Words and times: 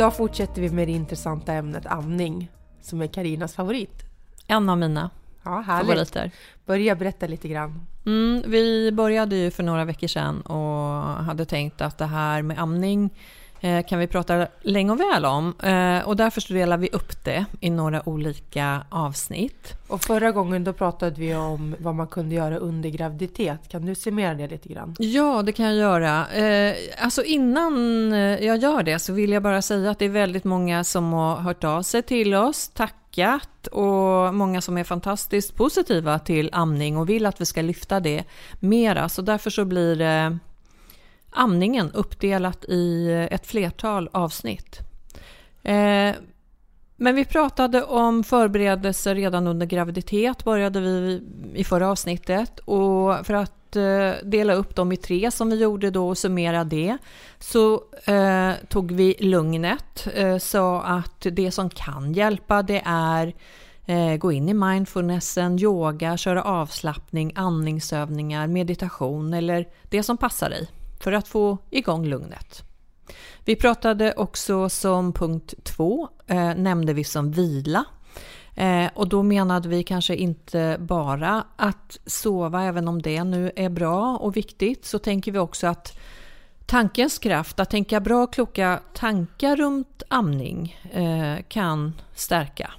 Idag 0.00 0.16
fortsätter 0.16 0.62
vi 0.62 0.70
med 0.70 0.88
det 0.88 0.92
intressanta 0.92 1.52
ämnet 1.52 1.86
amning, 1.86 2.50
som 2.82 3.02
är 3.02 3.06
Karinas 3.06 3.54
favorit. 3.54 4.02
En 4.46 4.68
av 4.68 4.78
mina 4.78 5.10
ja, 5.42 5.60
härligt. 5.60 5.88
favoriter. 5.88 6.30
Börja 6.66 6.94
berätta 6.94 7.26
lite 7.26 7.48
grann. 7.48 7.86
Mm, 8.06 8.42
vi 8.46 8.92
började 8.92 9.36
ju 9.36 9.50
för 9.50 9.62
några 9.62 9.84
veckor 9.84 10.06
sedan 10.06 10.40
och 10.40 11.24
hade 11.24 11.44
tänkt 11.44 11.80
att 11.80 11.98
det 11.98 12.06
här 12.06 12.42
med 12.42 12.58
amning 12.58 13.10
kan 13.60 13.98
vi 13.98 14.06
prata 14.06 14.46
länge 14.62 14.92
och 14.92 15.00
väl 15.00 15.24
om. 15.24 15.54
Eh, 15.62 16.08
och 16.08 16.16
därför 16.16 16.40
så 16.40 16.52
delar 16.52 16.76
vi 16.76 16.88
upp 16.92 17.24
det 17.24 17.44
i 17.60 17.70
några 17.70 18.08
olika 18.08 18.82
avsnitt. 18.88 19.74
Och 19.88 20.02
förra 20.02 20.32
gången 20.32 20.64
då 20.64 20.72
pratade 20.72 21.20
vi 21.20 21.34
om 21.34 21.76
vad 21.78 21.94
man 21.94 22.06
kunde 22.06 22.34
göra 22.34 22.56
under 22.56 22.90
graviditet. 22.90 23.68
Kan 23.68 23.86
du 23.86 23.94
summera 23.94 24.34
det 24.34 24.48
lite 24.48 24.68
grann? 24.68 24.96
Ja, 24.98 25.42
det 25.42 25.52
kan 25.52 25.66
jag 25.66 25.74
göra. 25.74 26.28
Eh, 26.28 26.74
alltså 26.98 27.22
innan 27.22 28.12
jag 28.40 28.56
gör 28.58 28.82
det 28.82 28.98
så 28.98 29.12
vill 29.12 29.30
jag 29.30 29.42
bara 29.42 29.62
säga 29.62 29.90
att 29.90 29.98
det 29.98 30.04
är 30.04 30.08
väldigt 30.08 30.44
många 30.44 30.84
som 30.84 31.12
har 31.12 31.36
hört 31.36 31.64
av 31.64 31.82
sig 31.82 32.02
till 32.02 32.34
oss, 32.34 32.68
tackat 32.68 33.66
och 33.66 34.34
många 34.34 34.60
som 34.60 34.78
är 34.78 34.84
fantastiskt 34.84 35.56
positiva 35.56 36.18
till 36.18 36.50
amning 36.52 36.96
och 36.96 37.08
vill 37.08 37.26
att 37.26 37.40
vi 37.40 37.46
ska 37.46 37.62
lyfta 37.62 38.00
det 38.00 38.24
mera. 38.60 39.08
Så 39.08 39.22
därför 39.22 39.50
så 39.50 39.64
blir 39.64 39.96
det 39.96 40.38
amningen 41.30 41.90
uppdelat 41.90 42.64
i 42.64 43.10
ett 43.30 43.46
flertal 43.46 44.08
avsnitt. 44.12 44.80
Eh, 45.62 46.14
men 46.96 47.14
vi 47.14 47.24
pratade 47.24 47.82
om 47.82 48.24
förberedelser 48.24 49.14
redan 49.14 49.46
under 49.46 49.66
graviditet, 49.66 50.44
började 50.44 50.80
vi 50.80 51.22
i 51.54 51.64
förra 51.64 51.90
avsnittet. 51.90 52.58
Och 52.58 53.26
för 53.26 53.34
att 53.34 53.76
eh, 53.76 54.12
dela 54.24 54.54
upp 54.54 54.76
dem 54.76 54.92
i 54.92 54.96
tre 54.96 55.30
som 55.30 55.50
vi 55.50 55.56
gjorde 55.56 55.90
då 55.90 56.08
och 56.08 56.18
summera 56.18 56.64
det, 56.64 56.98
så 57.38 57.82
eh, 58.04 58.52
tog 58.68 58.92
vi 58.92 59.16
lugnet. 59.20 60.08
Eh, 60.14 60.36
att 60.84 61.26
det 61.30 61.50
som 61.50 61.70
kan 61.70 62.12
hjälpa 62.12 62.62
det 62.62 62.82
är 62.84 63.34
eh, 63.86 64.16
gå 64.16 64.32
in 64.32 64.48
i 64.48 64.54
mindfulnessen, 64.54 65.58
yoga, 65.58 66.16
köra 66.16 66.42
avslappning, 66.42 67.32
andningsövningar, 67.34 68.46
meditation 68.46 69.34
eller 69.34 69.68
det 69.90 70.02
som 70.02 70.16
passar 70.16 70.50
dig 70.50 70.68
för 71.00 71.12
att 71.12 71.28
få 71.28 71.58
igång 71.70 72.06
lugnet. 72.06 72.62
Vi 73.44 73.56
pratade 73.56 74.12
också 74.12 74.68
som 74.68 75.12
punkt 75.12 75.54
två, 75.62 76.08
eh, 76.26 76.54
nämnde 76.54 76.92
vi 76.92 77.04
som 77.04 77.30
vila. 77.30 77.84
Eh, 78.54 78.90
och 78.94 79.08
då 79.08 79.22
menade 79.22 79.68
vi 79.68 79.82
kanske 79.82 80.16
inte 80.16 80.76
bara 80.80 81.44
att 81.56 81.98
sova, 82.06 82.62
även 82.62 82.88
om 82.88 83.02
det 83.02 83.24
nu 83.24 83.52
är 83.56 83.68
bra 83.68 84.16
och 84.16 84.36
viktigt, 84.36 84.84
så 84.84 84.98
tänker 84.98 85.32
vi 85.32 85.38
också 85.38 85.66
att 85.66 85.98
tankens 86.66 87.18
kraft, 87.18 87.60
att 87.60 87.70
tänka 87.70 88.00
bra 88.00 88.22
och 88.22 88.32
kloka 88.32 88.80
tankar 88.94 89.56
runt 89.56 90.02
amning 90.08 90.76
eh, 90.92 91.42
kan 91.48 91.94
stärka. 92.14 92.70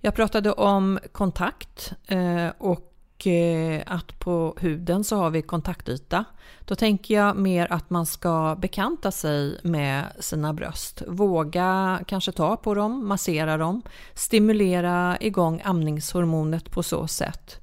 Jag 0.00 0.14
pratade 0.14 0.52
om 0.52 0.98
kontakt 1.12 1.92
eh, 2.06 2.48
och 2.58 2.91
och 3.22 3.26
eh, 3.26 3.82
att 3.86 4.18
på 4.18 4.56
huden 4.60 5.04
så 5.04 5.16
har 5.16 5.30
vi 5.30 5.42
kontaktyta. 5.42 6.24
Då 6.64 6.74
tänker 6.74 7.14
jag 7.14 7.36
mer 7.36 7.72
att 7.72 7.90
man 7.90 8.06
ska 8.06 8.56
bekanta 8.60 9.10
sig 9.10 9.60
med 9.62 10.04
sina 10.18 10.52
bröst. 10.52 11.02
Våga 11.08 12.00
kanske 12.06 12.32
ta 12.32 12.56
på 12.56 12.74
dem, 12.74 13.08
massera 13.08 13.56
dem, 13.56 13.82
stimulera 14.14 15.16
igång 15.20 15.60
amningshormonet 15.64 16.70
på 16.70 16.82
så 16.82 17.06
sätt. 17.06 17.60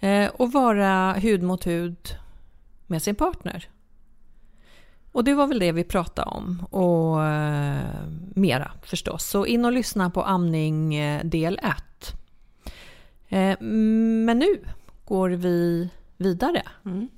Eh, 0.00 0.30
och 0.36 0.52
vara 0.52 1.12
hud 1.12 1.42
mot 1.42 1.66
hud 1.66 2.08
med 2.86 3.02
sin 3.02 3.14
partner. 3.14 3.68
Och 5.12 5.24
det 5.24 5.34
var 5.34 5.46
väl 5.46 5.58
det 5.58 5.72
vi 5.72 5.84
pratade 5.84 6.30
om 6.30 6.66
och 6.70 7.24
eh, 7.24 8.04
mera 8.34 8.72
förstås. 8.82 9.24
Så 9.24 9.46
in 9.46 9.64
och 9.64 9.72
lyssna 9.72 10.10
på 10.10 10.22
amning 10.22 10.94
eh, 10.94 11.24
del 11.24 11.60
1. 11.62 12.16
Men 13.30 14.38
nu 14.38 14.58
går 15.10 15.30
vi 15.30 15.88
vidare. 16.16 16.62
Mm. 16.84 17.08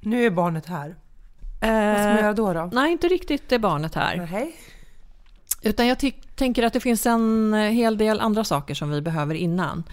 Nu 0.00 0.26
är 0.26 0.30
barnet 0.30 0.66
här. 0.66 0.96
Eh, 1.60 1.70
Vad 1.70 1.96
ska 1.98 2.08
man 2.08 2.18
göra 2.18 2.32
då? 2.32 2.52
då? 2.52 2.70
Nej, 2.72 2.92
inte 2.92 3.08
riktigt 3.08 3.52
är 3.52 3.58
barnet 3.58 3.94
här. 3.94 4.28
Nej. 4.30 4.56
Utan 5.62 5.86
jag 5.86 5.98
tänker 6.36 6.62
att 6.62 6.72
det 6.72 6.80
finns 6.80 7.06
en 7.06 7.54
hel 7.54 7.98
del 7.98 8.20
andra 8.20 8.44
saker 8.44 8.74
som 8.74 8.90
vi 8.90 9.00
behöver 9.00 9.34
innan. 9.34 9.84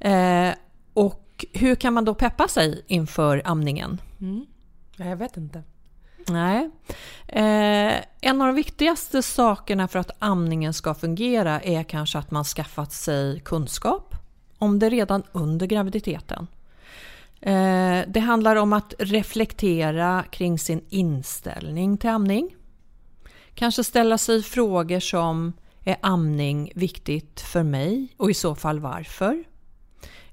Eh, 0.00 0.50
och 0.94 1.44
hur 1.52 1.74
kan 1.74 1.92
man 1.94 2.04
då 2.04 2.14
peppa 2.14 2.48
sig 2.48 2.84
inför 2.86 3.42
amningen? 3.44 4.00
Mm. 4.20 4.46
Jag 4.96 5.16
vet 5.16 5.36
inte. 5.36 5.62
Nej. 6.28 6.70
Eh, 7.28 8.00
en 8.20 8.40
av 8.40 8.46
de 8.46 8.54
viktigaste 8.54 9.22
sakerna 9.22 9.88
för 9.88 9.98
att 9.98 10.10
amningen 10.18 10.74
ska 10.74 10.94
fungera 10.94 11.60
är 11.60 11.82
kanske 11.82 12.18
att 12.18 12.30
man 12.30 12.44
skaffat 12.44 12.92
sig 12.92 13.40
kunskap 13.40 14.14
om 14.58 14.78
det 14.78 14.90
redan 14.90 15.22
under 15.32 15.66
graviditeten. 15.66 16.46
Eh, 17.46 18.02
det 18.06 18.20
handlar 18.20 18.56
om 18.56 18.72
att 18.72 18.94
reflektera 18.98 20.24
kring 20.30 20.58
sin 20.58 20.84
inställning 20.88 21.96
till 21.96 22.10
amning. 22.10 22.56
Kanske 23.54 23.84
ställa 23.84 24.18
sig 24.18 24.42
frågor 24.42 25.00
som 25.00 25.52
är 25.84 25.96
amning 26.00 26.72
viktigt 26.74 27.40
för 27.40 27.62
mig 27.62 28.08
och 28.16 28.30
i 28.30 28.34
så 28.34 28.54
fall 28.54 28.80
varför? 28.80 29.44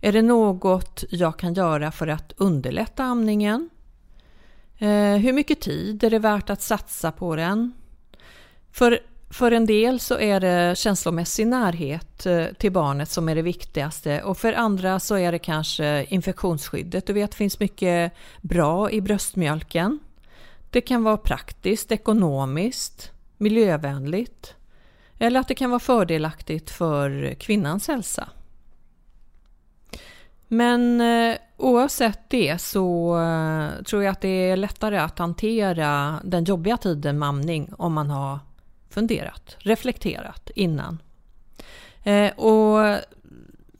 Är 0.02 0.12
det 0.12 0.22
något 0.22 1.04
jag 1.10 1.40
kan 1.40 1.54
göra 1.54 1.92
för 1.92 2.08
att 2.08 2.34
underlätta 2.38 3.04
amningen? 3.04 3.69
Eh, 4.78 5.16
hur 5.16 5.34
mycket 5.34 5.62
tid 5.62 6.04
är 6.04 6.10
det 6.10 6.19
värt 6.19 6.50
att 6.50 6.62
satsa 6.62 7.12
på 7.12 7.36
den? 7.36 7.74
För, 8.72 9.00
för 9.31 9.51
en 9.51 9.66
del 9.66 10.00
så 10.00 10.19
är 10.19 10.39
det 10.39 10.78
känslomässig 10.78 11.48
närhet 11.48 12.25
eh, 12.25 12.45
till 12.45 12.72
barnet 12.72 13.10
som 13.10 13.30
är 13.30 13.36
det 13.36 13.42
viktigaste 13.42 14.24
och 14.24 14.38
för 14.38 14.54
andra 14.54 15.00
så 15.00 15.16
är 15.16 15.31
det 15.31 15.39
kanske 15.39 16.06
infektionsskyddet. 16.10 17.07
Du 17.07 17.13
vet, 17.13 17.31
det 17.31 17.38
finns 17.38 17.60
mycket 17.60 18.13
bra 18.42 18.92
i 18.92 19.01
bröstmjölken. 19.01 20.00
Det 20.69 20.81
kan 20.81 21.04
vara 21.04 21.18
praktiskt, 21.18 21.92
ekonomiskt, 21.92 23.12
miljövänligt 23.38 24.56
eller 25.19 25.39
att 25.39 25.48
det 25.48 25.56
kan 25.56 25.69
vara 25.69 25.80
fördelaktigt 25.80 26.69
för 26.69 27.34
kvinnans 27.34 27.88
hälsa. 27.88 28.30
Men 30.48 31.01
eh, 31.01 31.38
oavsett 31.57 32.30
det 32.30 32.62
så 32.62 33.19
eh, 33.22 33.84
tror 33.84 34.04
jag 34.04 34.12
att 34.12 34.22
det 34.22 34.50
är 34.50 34.57
lättare 34.57 34.98
att 34.98 35.19
hantera 35.19 36.19
den 36.24 36.44
jobbiga 36.44 36.77
tiden 36.77 37.19
med 37.19 37.30
amning 37.30 37.74
om 37.77 37.94
man 37.94 38.10
har 38.10 38.39
funderat, 38.91 39.55
reflekterat 39.59 40.49
innan. 40.55 41.01
Eh, 42.03 42.31
och 42.31 42.99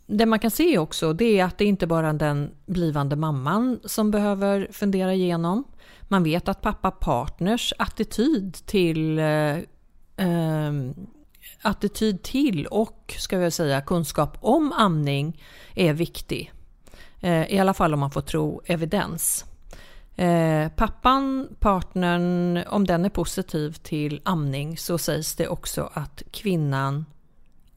det 0.08 0.26
man 0.26 0.40
kan 0.40 0.52
se 0.52 0.78
också 0.78 1.14
det 1.14 1.40
är 1.40 1.46
att 1.46 1.58
det 1.58 1.66
inte 1.66 1.88
bara 1.88 2.10
är 2.10 2.14
den 2.14 2.52
blivande 2.66 3.16
mamman 3.16 3.80
som 3.84 4.12
behöver 4.12 4.68
fundera 4.72 5.14
igenom. 5.14 5.64
Man 6.02 6.24
vet 6.24 6.48
att 6.48 6.62
pappa 6.62 6.92
partners 6.92 7.74
attityd 7.78 8.54
till 8.54 9.20
eh, 9.20 9.58
eh, 10.18 10.72
attityd 11.62 12.24
till 12.24 12.68
och 12.68 13.16
ska 13.18 13.40
jag 13.40 13.54
säga 13.54 13.82
kunskap 13.82 14.38
om 14.42 14.72
amning 14.72 15.42
är 15.76 15.94
viktig. 15.94 16.52
Eh, 17.20 17.54
I 17.54 17.60
alla 17.60 17.74
fall 17.74 17.94
om 17.94 18.00
man 18.00 18.12
får 18.12 18.22
tro 18.22 18.62
evidens. 18.66 19.46
Eh, 20.16 20.70
pappan, 20.76 21.48
partnern, 21.60 22.60
om 22.68 22.88
den 22.88 23.06
är 23.06 23.10
positiv 23.10 23.74
till 23.74 24.22
amning 24.24 24.78
så 24.78 24.98
sägs 24.98 25.36
det 25.36 25.48
också 25.48 25.90
att 25.94 26.24
kvinnan 26.32 27.06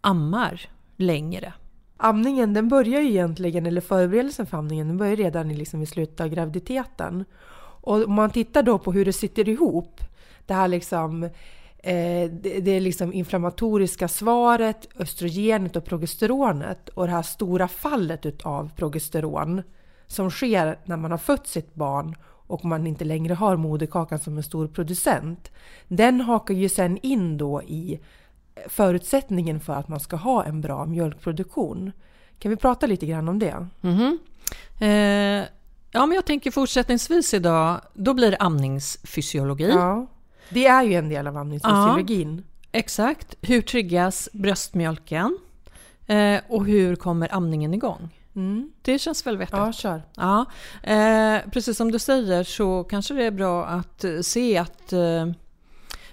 ammar 0.01 0.61
längre. 0.97 1.53
Amningen 1.97 2.55
den 2.55 2.69
börjar 2.69 3.01
ju 3.01 3.09
egentligen, 3.09 3.67
eller 3.67 3.81
förberedelsen 3.81 4.47
för 4.47 4.57
amningen, 4.57 4.89
den 4.89 4.97
börjar 4.97 5.17
redan 5.17 5.49
liksom 5.49 5.83
i 5.83 5.87
slutet 5.87 6.21
av 6.21 6.29
graviditeten. 6.29 7.25
Och 7.81 8.05
om 8.05 8.15
man 8.15 8.31
tittar 8.31 8.63
då 8.63 8.79
på 8.79 8.93
hur 8.93 9.05
det 9.05 9.13
sitter 9.13 9.49
ihop, 9.49 10.01
det 10.47 10.55
här 10.55 10.69
liksom 10.69 11.31
Eh, 11.87 12.31
det, 12.31 12.81
liksom 12.81 13.13
inflammatoriska 13.13 14.09
svaret, 14.09 14.89
östrogenet 14.99 15.77
och 15.77 15.85
progesteronet 15.85 16.89
och 16.89 17.07
det 17.07 17.13
här 17.13 17.23
stora 17.23 17.69
fallet 17.69 18.27
utav 18.27 18.71
progesteron 18.77 19.63
som 20.15 20.31
sker 20.31 20.79
när 20.85 20.97
man 20.97 21.11
har 21.11 21.19
fött 21.19 21.47
sitt 21.47 21.75
barn 21.75 22.17
och 22.47 22.65
man 22.65 22.87
inte 22.87 23.05
längre 23.05 23.35
har 23.35 23.57
moderkakan 23.57 24.19
som 24.19 24.37
en 24.37 24.43
stor 24.43 24.69
producent. 24.69 25.51
Den 25.89 26.21
hakar 26.21 26.55
ju 26.55 26.69
sen 26.69 26.99
in 27.03 27.39
då 27.39 27.63
i 27.63 28.01
förutsättningen 28.69 29.61
för 29.61 29.73
att 29.73 29.89
man 29.89 30.01
ska 30.01 30.17
ha 30.17 30.45
en 30.45 30.61
bra 30.61 30.87
mjölkproduktion. 30.87 31.93
Kan 32.39 32.51
vi 32.51 32.57
prata 32.57 32.87
lite 32.87 33.07
grann 33.07 33.29
om 33.29 33.39
det? 33.39 33.69
Mm 33.83 33.97
-hmm. 33.99 34.19
eh, 34.81 35.47
ja, 35.91 36.07
men 36.07 36.15
jag 36.15 36.25
tänker 36.25 36.51
fortsättningsvis 36.51 37.35
idag, 37.35 37.81
då 37.95 38.15
blir 38.15 38.31
det 38.31 38.37
amningsfysiologi. 38.37 39.69
Ja. 39.69 40.07
Det 40.49 40.67
är 40.67 40.83
ju 40.83 40.95
en 40.95 41.09
del 41.09 41.27
av 41.27 41.37
amningsfysiologin. 41.37 42.43
Ja, 42.47 42.79
exakt. 42.79 43.35
Hur 43.41 43.63
triggas 43.63 44.29
bröstmjölken? 44.33 45.39
Eh, 46.07 46.41
och 46.49 46.67
hur 46.67 46.97
kommer 46.97 47.35
amningen 47.35 47.75
igång? 47.75 48.11
Mm. 48.37 48.73
Det 48.83 48.99
känns 48.99 49.27
väl 49.27 49.37
vettigt? 49.37 49.57
Ja, 49.57 49.73
kör. 49.73 50.03
Ja, 50.17 50.45
eh, 50.83 51.51
precis 51.51 51.77
som 51.77 51.91
du 51.91 51.99
säger 51.99 52.45
så 52.45 52.85
kanske 52.85 53.15
det 53.15 53.25
är 53.25 53.31
bra 53.31 53.67
att 53.67 54.05
se 54.23 54.59
att 54.59 54.93
eh, 54.93 55.27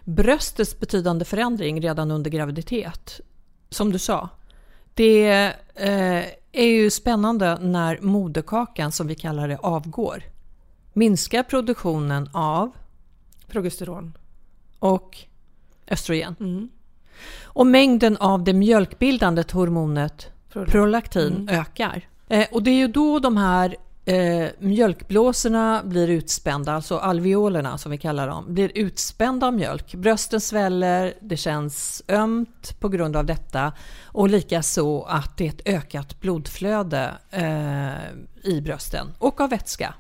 bröstets 0.04 0.80
betydande 0.80 1.26
förändring 1.26 1.82
redan 1.82 2.12
under 2.12 2.32
graviditet, 2.32 3.22
som 3.70 3.92
du 3.92 4.00
sa, 4.00 4.30
det 4.94 5.54
eh, 5.76 6.26
är 6.52 6.68
ju 6.68 6.90
spännande 6.90 7.58
när 7.62 8.00
moderkakan, 8.02 8.92
som 8.92 9.08
vi 9.08 9.16
kallar 9.16 9.48
det, 9.48 9.58
avgår. 9.58 10.24
Minskar 10.94 11.44
produktionen 11.44 12.30
av 12.34 12.72
progesteron 13.48 14.18
och 14.80 15.18
östrogen. 15.88 16.36
Mm. 16.40 16.70
Och 17.44 17.68
mängden 17.68 18.18
av 18.18 18.44
det 18.44 18.54
mjölkbildande 18.54 19.44
hormonet 19.52 20.32
prolaktin 20.52 21.34
mm. 21.34 21.60
ökar. 21.60 22.08
Eh, 22.32 22.48
och 22.52 22.64
det 22.64 22.72
är 22.72 22.76
ju 22.76 22.88
då 22.88 23.20
de 23.20 23.38
här 23.38 23.76
eh, 24.06 24.48
mjölkblåsorna 24.60 25.82
blir 25.86 26.08
utspända, 26.08 26.74
alltså 26.74 26.98
alveolerna 26.98 27.78
som 27.78 27.92
vi 27.92 27.98
kallar 27.98 28.28
dem, 28.28 28.54
blir 28.54 28.72
utspända 28.76 29.48
av 29.48 29.54
mjölk. 29.54 29.96
Brösten 29.96 30.42
sväller, 30.42 31.14
det 31.22 31.38
känns 31.38 32.04
ömt 32.08 32.80
på 32.80 32.90
grund 32.90 33.16
av 33.16 33.26
detta 33.26 33.74
och 34.06 34.30
likaså 34.30 35.02
att 35.02 35.38
det 35.38 35.46
är 35.46 35.50
ett 35.50 35.68
ökat 35.68 36.20
blodflöde 36.20 37.12
eh, 37.32 38.52
i 38.52 38.62
brösten 38.62 39.08
och 39.18 39.42
av 39.42 39.50
vätska. 39.50 39.94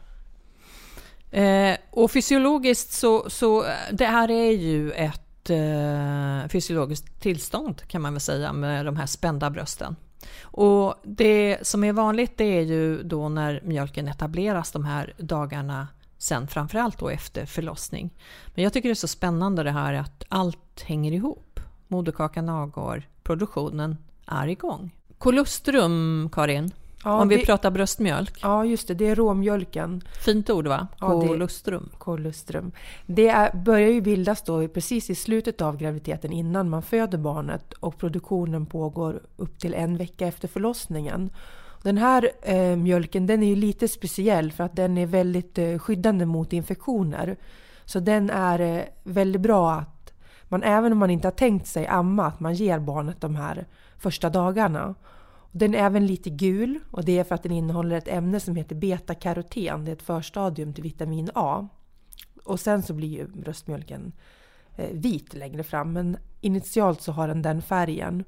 Eh, 1.31 1.75
och 1.89 2.11
fysiologiskt 2.11 2.91
så, 2.91 3.29
så 3.29 3.65
det 3.91 4.05
här 4.05 4.31
är 4.31 4.51
ju 4.51 4.91
ett 4.91 5.49
eh, 5.49 6.49
fysiologiskt 6.49 7.21
tillstånd 7.21 7.81
kan 7.87 8.01
man 8.01 8.13
väl 8.13 8.21
säga 8.21 8.53
med 8.53 8.85
de 8.85 8.95
här 8.95 9.05
spända 9.05 9.49
brösten. 9.49 9.95
Och 10.41 10.95
det 11.03 11.57
som 11.61 11.83
är 11.83 11.93
vanligt 11.93 12.37
det 12.37 12.57
är 12.57 12.61
ju 12.61 13.03
då 13.03 13.29
när 13.29 13.61
mjölken 13.63 14.07
etableras 14.07 14.71
de 14.71 14.85
här 14.85 15.13
dagarna 15.17 15.87
sen 16.17 16.47
framförallt 16.47 16.99
då 16.99 17.09
efter 17.09 17.45
förlossning. 17.45 18.09
Men 18.55 18.63
jag 18.63 18.73
tycker 18.73 18.89
det 18.89 18.93
är 18.93 18.95
så 18.95 19.07
spännande 19.07 19.63
det 19.63 19.71
här 19.71 19.93
att 19.93 20.23
allt 20.29 20.81
hänger 20.81 21.11
ihop. 21.11 21.59
Moderkakan 21.87 22.49
avgår, 22.49 23.03
produktionen 23.23 23.97
är 24.25 24.47
igång. 24.47 24.91
Kolostrum, 25.17 26.29
Karin, 26.31 26.71
Ja, 27.03 27.21
Om 27.21 27.27
vi 27.27 27.37
det, 27.37 27.45
pratar 27.45 27.71
bröstmjölk. 27.71 28.39
Ja, 28.41 28.65
just 28.65 28.87
det. 28.87 28.93
Det 28.93 29.07
är 29.07 29.15
råmjölken. 29.15 30.01
Fint 30.25 30.49
ord 30.49 30.67
va? 30.67 30.87
Kolostrum. 30.99 31.89
Ja, 31.91 31.97
kolostrum. 31.97 32.71
Det 33.05 33.27
är, 33.27 33.55
börjar 33.55 33.89
ju 33.89 34.01
bildas 34.01 34.41
då 34.41 34.67
precis 34.67 35.09
i 35.09 35.15
slutet 35.15 35.61
av 35.61 35.77
graviditeten 35.77 36.31
innan 36.31 36.69
man 36.69 36.81
föder 36.81 37.17
barnet 37.17 37.73
och 37.73 37.97
produktionen 37.97 38.65
pågår 38.65 39.21
upp 39.37 39.59
till 39.59 39.73
en 39.73 39.97
vecka 39.97 40.27
efter 40.27 40.47
förlossningen. 40.47 41.29
Den 41.83 41.97
här 41.97 42.31
eh, 42.41 42.75
mjölken 42.75 43.27
den 43.27 43.43
är 43.43 43.47
ju 43.47 43.55
lite 43.55 43.87
speciell 43.87 44.51
för 44.51 44.63
att 44.63 44.75
den 44.75 44.97
är 44.97 45.05
väldigt 45.05 45.57
eh, 45.57 45.77
skyddande 45.77 46.25
mot 46.25 46.53
infektioner. 46.53 47.35
Så 47.85 47.99
den 47.99 48.29
är 48.29 48.59
eh, 48.59 48.83
väldigt 49.03 49.41
bra 49.41 49.71
att 49.71 50.13
man 50.43 50.63
även 50.63 50.91
om 50.91 50.97
man 50.97 51.09
inte 51.09 51.27
har 51.27 51.31
tänkt 51.31 51.67
sig 51.67 51.87
amma, 51.87 52.25
att 52.25 52.39
man 52.39 52.53
ger 52.53 52.79
barnet 52.79 53.21
de 53.21 53.35
här 53.35 53.65
första 53.97 54.29
dagarna. 54.29 54.95
Den 55.51 55.75
är 55.75 55.79
även 55.79 56.07
lite 56.07 56.29
gul 56.29 56.79
och 56.91 57.05
det 57.05 57.19
är 57.19 57.23
för 57.23 57.35
att 57.35 57.43
den 57.43 57.51
innehåller 57.51 57.97
ett 57.97 58.07
ämne 58.07 58.39
som 58.39 58.55
heter 58.55 58.75
betakaroten. 58.75 59.85
Det 59.85 59.91
är 59.91 59.95
ett 59.95 60.01
förstadium 60.01 60.73
till 60.73 60.83
vitamin 60.83 61.29
A. 61.35 61.67
Och 62.43 62.59
sen 62.59 62.83
så 62.83 62.93
blir 62.93 63.07
ju 63.07 63.27
bröstmjölken 63.27 64.11
eh, 64.75 64.89
vit 64.91 65.33
längre 65.33 65.63
fram 65.63 65.93
men 65.93 66.17
initialt 66.41 67.01
så 67.01 67.11
har 67.11 67.27
den 67.27 67.41
den 67.41 67.61
färgen. 67.61 68.23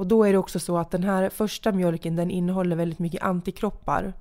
Och 0.00 0.06
då 0.06 0.24
är 0.24 0.32
det 0.32 0.38
också 0.38 0.58
så 0.58 0.78
att 0.78 0.90
den 0.90 1.04
här 1.04 1.30
första 1.30 1.72
mjölken 1.72 2.16
den 2.16 2.30
innehåller 2.30 2.76
väldigt 2.76 2.98
mycket 2.98 3.22
antikroppar 3.22 4.12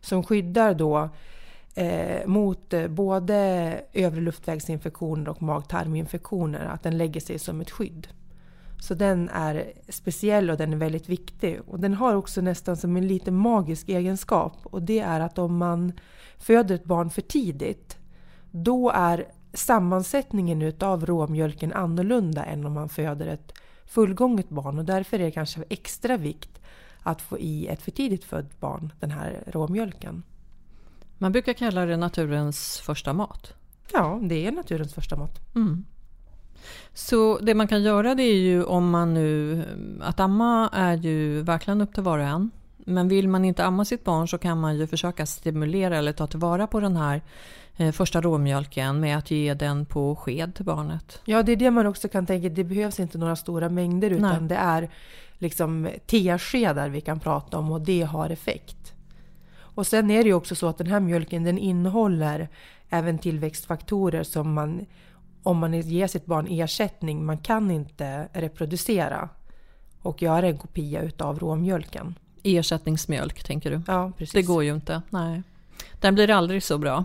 som 0.00 0.22
skyddar 0.22 0.74
då 0.74 1.08
eh, 1.74 2.26
mot 2.26 2.72
eh, 2.72 2.88
både 2.88 3.36
övre 3.92 4.20
luftvägsinfektioner 4.20 5.30
och 5.30 5.42
mag-tarminfektioner. 5.42 6.66
Att 6.66 6.82
den 6.82 6.98
lägger 6.98 7.20
sig 7.20 7.38
som 7.38 7.60
ett 7.60 7.70
skydd. 7.70 8.08
Så 8.80 8.94
den 8.94 9.28
är 9.28 9.72
speciell 9.88 10.50
och 10.50 10.56
den 10.56 10.72
är 10.72 10.76
väldigt 10.76 11.08
viktig. 11.08 11.60
Och 11.66 11.80
den 11.80 11.94
har 11.94 12.14
också 12.14 12.40
nästan 12.40 12.76
som 12.76 12.96
en 12.96 13.08
lite 13.08 13.30
magisk 13.30 13.88
egenskap. 13.88 14.56
Och 14.62 14.82
det 14.82 14.98
är 14.98 15.20
att 15.20 15.38
om 15.38 15.56
man 15.56 15.92
föder 16.38 16.74
ett 16.74 16.84
barn 16.84 17.10
för 17.10 17.22
tidigt, 17.22 17.98
då 18.50 18.90
är 18.90 19.24
sammansättningen 19.52 20.62
utav 20.62 21.06
råmjölken 21.06 21.72
annorlunda 21.72 22.44
än 22.44 22.66
om 22.66 22.72
man 22.72 22.88
föder 22.88 23.26
ett 23.26 23.52
fullgånget 23.86 24.48
barn. 24.48 24.78
Och 24.78 24.84
därför 24.84 25.18
är 25.18 25.24
det 25.24 25.30
kanske 25.30 25.64
extra 25.68 26.16
vikt 26.16 26.60
att 27.02 27.22
få 27.22 27.38
i 27.38 27.66
ett 27.66 27.82
för 27.82 27.90
tidigt 27.90 28.24
fött 28.24 28.60
barn 28.60 28.92
den 29.00 29.10
här 29.10 29.44
råmjölken. 29.46 30.22
Man 31.18 31.32
brukar 31.32 31.52
kalla 31.52 31.86
det 31.86 31.96
naturens 31.96 32.80
första 32.80 33.12
mat. 33.12 33.54
Ja, 33.92 34.20
det 34.22 34.46
är 34.46 34.52
naturens 34.52 34.94
första 34.94 35.16
mat. 35.16 35.54
Mm. 35.54 35.84
Så 36.94 37.38
det 37.38 37.54
man 37.54 37.68
kan 37.68 37.82
göra 37.82 38.14
det 38.14 38.22
är 38.22 38.38
ju 38.38 38.64
om 38.64 38.90
man 38.90 39.14
nu... 39.14 39.64
Att 40.00 40.20
amma 40.20 40.70
är 40.72 40.96
ju 40.96 41.42
verkligen 41.42 41.80
upp 41.80 41.94
till 41.94 42.02
var 42.02 42.18
och 42.18 42.24
en. 42.24 42.50
Men 42.76 43.08
vill 43.08 43.28
man 43.28 43.44
inte 43.44 43.64
amma 43.64 43.84
sitt 43.84 44.04
barn 44.04 44.28
så 44.28 44.38
kan 44.38 44.60
man 44.60 44.76
ju 44.76 44.86
försöka 44.86 45.26
stimulera 45.26 45.96
eller 45.96 46.12
ta 46.12 46.26
tillvara 46.26 46.66
på 46.66 46.80
den 46.80 46.96
här 46.96 47.22
eh, 47.76 47.92
första 47.92 48.20
råmjölken 48.20 49.00
med 49.00 49.18
att 49.18 49.30
ge 49.30 49.54
den 49.54 49.86
på 49.86 50.16
sked 50.16 50.54
till 50.54 50.64
barnet. 50.64 51.20
Ja, 51.24 51.42
det 51.42 51.52
är 51.52 51.56
det 51.56 51.70
man 51.70 51.86
också 51.86 52.08
kan 52.08 52.26
tänka. 52.26 52.48
Det 52.48 52.64
behövs 52.64 53.00
inte 53.00 53.18
några 53.18 53.36
stora 53.36 53.68
mängder 53.68 54.10
utan 54.10 54.38
Nej. 54.38 54.48
det 54.48 54.54
är 54.54 54.90
liksom 55.38 55.88
teskedar 56.06 56.88
vi 56.88 57.00
kan 57.00 57.20
prata 57.20 57.58
om 57.58 57.72
och 57.72 57.80
det 57.80 58.02
har 58.02 58.30
effekt. 58.30 58.92
Och 59.58 59.86
sen 59.86 60.10
är 60.10 60.22
det 60.22 60.28
ju 60.28 60.34
också 60.34 60.54
så 60.54 60.66
att 60.66 60.78
den 60.78 60.86
här 60.86 61.00
mjölken 61.00 61.44
den 61.44 61.58
innehåller 61.58 62.48
även 62.88 63.18
tillväxtfaktorer 63.18 64.22
som 64.22 64.52
man 64.52 64.86
om 65.42 65.58
man 65.58 65.80
ger 65.80 66.06
sitt 66.06 66.26
barn 66.26 66.46
ersättning, 66.50 67.24
man 67.24 67.38
kan 67.38 67.70
inte 67.70 68.28
reproducera 68.32 69.28
och 70.02 70.22
göra 70.22 70.46
en 70.46 70.58
kopia 70.58 71.02
utav 71.02 71.38
råmjölken. 71.38 72.14
Ersättningsmjölk 72.42 73.44
tänker 73.44 73.70
du? 73.70 73.80
Ja, 73.86 74.12
precis. 74.16 74.32
Det 74.32 74.42
går 74.42 74.64
ju 74.64 74.74
inte. 74.74 75.02
Nej. 75.10 75.42
Den 76.00 76.14
blir 76.14 76.30
aldrig 76.30 76.62
så 76.62 76.78
bra. 76.78 77.04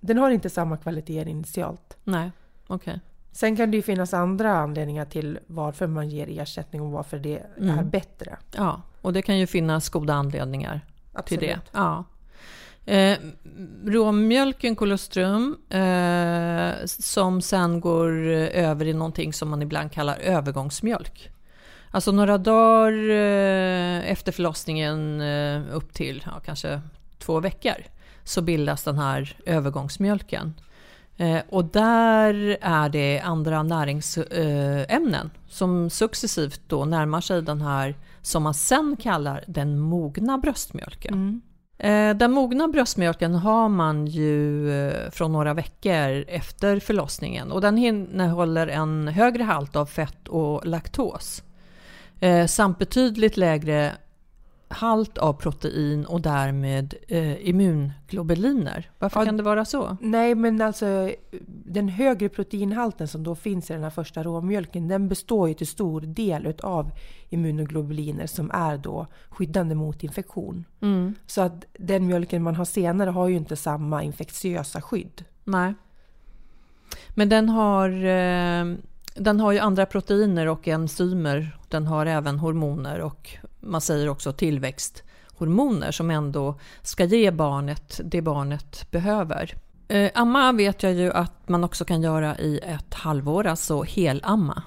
Den 0.00 0.18
har 0.18 0.30
inte 0.30 0.50
samma 0.50 0.76
kvalitet 0.76 1.30
initialt. 1.30 1.96
Nej, 2.04 2.30
okej. 2.66 3.00
Sen 3.32 3.56
kan 3.56 3.70
det 3.70 3.76
ju 3.76 3.82
finnas 3.82 4.14
andra 4.14 4.56
anledningar 4.56 5.04
till 5.04 5.38
varför 5.46 5.86
man 5.86 6.08
ger 6.08 6.40
ersättning 6.40 6.82
och 6.82 6.90
varför 6.90 7.18
det 7.18 7.38
är 7.38 7.46
Mm. 7.70 7.90
bättre. 7.90 8.36
Ja, 8.56 8.82
och 9.02 9.12
det 9.12 9.22
kan 9.22 9.38
ju 9.38 9.46
finnas 9.46 9.88
goda 9.88 10.14
anledningar 10.14 10.80
till 11.26 11.38
det. 11.38 11.52
Absolut. 11.54 11.70
Ja. 11.74 12.04
Eh, 12.86 13.18
råmjölken 13.84 14.76
kolostrum 14.76 15.56
eh, 15.70 16.72
som 16.84 17.42
sen 17.42 17.80
går 17.80 18.28
eh, 18.28 18.68
över 18.70 18.86
i 18.86 18.92
någonting 18.92 19.32
som 19.32 19.48
man 19.48 19.62
ibland 19.62 19.92
kallar 19.92 20.18
övergångsmjölk. 20.18 21.30
Alltså 21.90 22.12
några 22.12 22.38
dagar 22.38 23.10
eh, 23.10 24.10
efter 24.10 24.32
förlossningen 24.32 25.20
eh, 25.20 25.62
upp 25.72 25.92
till 25.92 26.22
ja, 26.26 26.40
kanske 26.44 26.80
två 27.18 27.40
veckor 27.40 27.84
så 28.24 28.42
bildas 28.42 28.82
den 28.82 28.98
här 28.98 29.36
övergångsmjölken. 29.46 30.54
Eh, 31.16 31.40
och 31.48 31.64
där 31.64 32.58
är 32.60 32.88
det 32.88 33.20
andra 33.20 33.62
näringsämnen 33.62 35.30
eh, 35.34 35.40
som 35.48 35.90
successivt 35.90 36.60
då 36.66 36.84
närmar 36.84 37.20
sig 37.20 37.42
den 37.42 37.60
här 37.60 37.96
som 38.22 38.42
man 38.42 38.54
sen 38.54 38.96
kallar 39.00 39.44
den 39.46 39.78
mogna 39.78 40.38
bröstmjölken. 40.38 41.14
Mm. 41.14 41.40
Eh, 41.82 42.14
den 42.14 42.32
mogna 42.32 42.68
bröstmjölken 42.68 43.34
har 43.34 43.68
man 43.68 44.06
ju 44.06 44.70
eh, 44.70 45.10
från 45.10 45.32
några 45.32 45.54
veckor 45.54 46.24
efter 46.28 46.80
förlossningen. 46.80 47.52
Och 47.52 47.60
den 47.60 47.78
innehåller 47.78 48.66
en 48.66 49.08
högre 49.08 49.42
halt 49.42 49.76
av 49.76 49.86
fett 49.86 50.28
och 50.28 50.66
laktos. 50.66 51.42
Eh, 52.20 52.46
samt 52.46 52.78
betydligt 52.78 53.36
lägre 53.36 53.92
halt 54.72 55.18
av 55.18 55.32
protein 55.32 56.06
och 56.06 56.20
därmed 56.20 56.94
eh, 57.08 57.48
immunglobuliner. 57.48 58.90
Varför 58.98 59.20
Ja, 59.20 59.26
kan 59.26 59.36
det 59.36 59.42
vara 59.42 59.64
så? 59.64 59.96
Nej, 60.00 60.34
men 60.34 60.60
alltså 60.60 61.10
den 61.46 61.88
högre 61.88 62.28
proteinhalten 62.28 63.08
som 63.08 63.22
då 63.22 63.34
finns 63.34 63.70
i 63.70 63.72
den 63.72 63.82
här 63.82 63.90
första 63.90 64.22
råmjölken, 64.22 64.88
den 64.88 65.08
består 65.08 65.48
ju 65.48 65.54
till 65.54 65.66
stor 65.66 66.00
del 66.00 66.46
utav 66.46 66.90
immunoglobuliner 67.28 68.26
som 68.26 68.50
är 68.50 68.78
då 68.78 69.06
skyddande 69.28 69.74
mot 69.74 70.02
infektion. 70.02 70.64
Mm. 70.80 71.14
Så 71.26 71.40
att 71.40 71.64
den 71.72 72.06
mjölken 72.06 72.42
man 72.42 72.54
har 72.54 72.64
senare 72.64 73.10
har 73.10 73.28
ju 73.28 73.36
inte 73.36 73.56
samma 73.56 74.02
infektiösa 74.02 74.80
skydd. 74.80 75.24
Nej. 75.44 75.74
Men 77.08 77.28
den 77.28 77.48
har, 77.48 77.88
eh, 77.88 78.76
den 79.16 79.40
har 79.40 79.52
ju 79.52 79.58
andra 79.58 79.86
proteiner 79.86 80.48
och 80.48 80.68
enzymer. 80.68 81.56
Den 81.68 81.86
har 81.86 82.06
även 82.06 82.38
hormoner 82.38 83.00
och 83.00 83.36
man 83.62 83.80
säger 83.80 84.08
också 84.08 84.32
tillväxthormoner 84.32 85.92
som 85.92 86.10
ändå 86.10 86.54
ska 86.82 87.04
ge 87.04 87.30
barnet 87.30 88.00
det 88.04 88.22
barnet 88.22 88.90
behöver. 88.90 89.54
Eh, 89.88 90.10
amma 90.14 90.52
vet 90.52 90.82
jag 90.82 90.92
ju 90.92 91.12
att 91.12 91.48
man 91.48 91.64
också 91.64 91.84
kan 91.84 92.02
göra 92.02 92.38
i 92.38 92.58
ett 92.58 92.94
halvår, 92.94 93.46
alltså 93.46 93.82
helamma. 93.82 94.62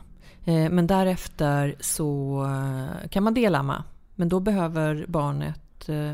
Eh, 0.46 0.70
men 0.70 0.88
därefter 0.88 1.76
så 1.80 2.44
eh, 2.44 3.10
kan 3.10 3.24
man 3.24 3.34
delamma. 3.34 3.84
Men 4.16 4.30
då 4.30 4.40
behöver 4.40 5.06
barnet 5.08 5.90
eh, 5.90 6.12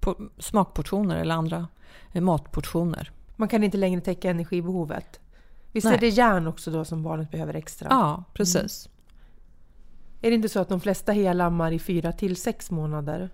po- 0.00 0.28
smakportioner 0.38 1.16
eller 1.16 1.34
andra 1.34 1.68
eh, 2.12 2.22
matportioner. 2.22 3.10
Man 3.36 3.48
kan 3.48 3.64
inte 3.64 3.78
längre 3.78 4.00
täcka 4.00 4.30
energibehovet. 4.30 5.20
Visst 5.72 5.84
Nej. 5.84 5.94
är 5.94 6.00
det 6.00 6.08
järn 6.08 6.46
också 6.46 6.70
då 6.70 6.84
som 6.84 7.02
barnet 7.02 7.30
behöver 7.30 7.54
extra? 7.54 7.86
Ja, 7.90 8.24
precis. 8.32 8.88
Är 10.20 10.30
det 10.30 10.34
inte 10.34 10.48
så 10.48 10.60
att 10.60 10.68
de 10.68 10.80
flesta 10.80 11.12
helammar 11.12 11.72
i 11.72 11.78
fyra 11.78 12.12
till 12.12 12.36
sex 12.36 12.70
månader? 12.70 13.30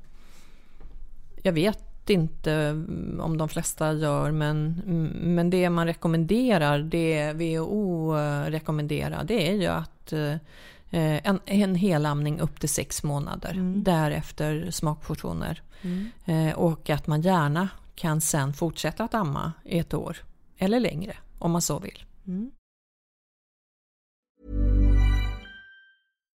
Jag 1.43 1.53
vet 1.53 2.11
inte 2.11 2.53
mm, 2.53 3.21
om 3.21 3.39
de 3.39 3.49
flesta 3.49 3.93
gör, 3.93 4.31
men, 4.31 4.83
mm, 4.87 5.35
men 5.35 5.51
det 5.51 5.71
man 5.71 5.87
rekommenderar, 5.87 6.79
det 6.79 7.33
WHO 7.33 8.17
eh, 8.17 8.45
rekommenderar, 8.45 9.25
det 9.25 9.49
är 9.49 9.53
ju 9.55 9.67
att 9.67 10.13
eh, 10.13 10.37
en, 10.91 11.41
en 11.47 11.75
helamning 11.75 12.41
upp 12.41 12.61
till 12.61 12.69
sex 12.69 13.03
månader. 13.03 13.51
Mm. 13.51 13.83
Därefter 13.85 14.71
smakportioner. 14.71 15.63
Eh, 16.25 16.53
Och 16.53 16.91
att 16.91 17.07
man 17.07 17.21
gärna 17.21 17.69
kan 17.95 18.21
sen 18.21 18.53
fortsätta 18.53 19.05
att 19.05 19.15
amma 19.15 19.53
i 19.65 19.79
ett 19.79 19.95
år 19.95 20.17
eller 20.59 20.81
längre 20.81 21.17
om 21.39 21.51
man 21.51 21.63
så 21.63 21.79
vill. 21.79 22.05
Mm. 22.27 22.51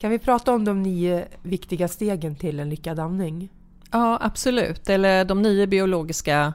Kan 0.00 0.10
vi 0.10 0.18
prata 0.18 0.54
om 0.54 0.64
de 0.64 0.82
nio 0.82 1.28
viktiga 1.42 1.88
stegen 1.88 2.36
till 2.36 2.60
en 2.60 2.70
lyckad 2.70 2.98
amning? 2.98 3.48
Ja, 3.90 4.18
absolut. 4.20 4.88
Eller 4.88 5.24
de 5.24 5.42
nio 5.42 5.66
biologiska 5.66 6.52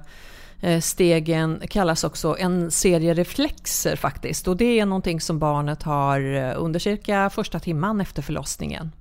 eh, 0.62 0.80
stegen 0.80 1.62
kallas 1.70 2.04
också 2.04 2.38
en 2.40 2.72
serie 2.72 3.14
reflexer 3.14 3.96
faktiskt. 3.96 4.48
Och 4.48 4.58
det 4.58 4.80
är 4.80 4.86
någonting 4.86 5.22
som 5.22 5.40
barnet 5.40 5.84
har 5.84 6.36
eh, 6.36 6.54
under 6.58 6.80
cirka 6.80 7.30
första 7.30 7.60
timman 7.60 8.02
efter 8.02 8.22
förlossningen. 8.22 8.92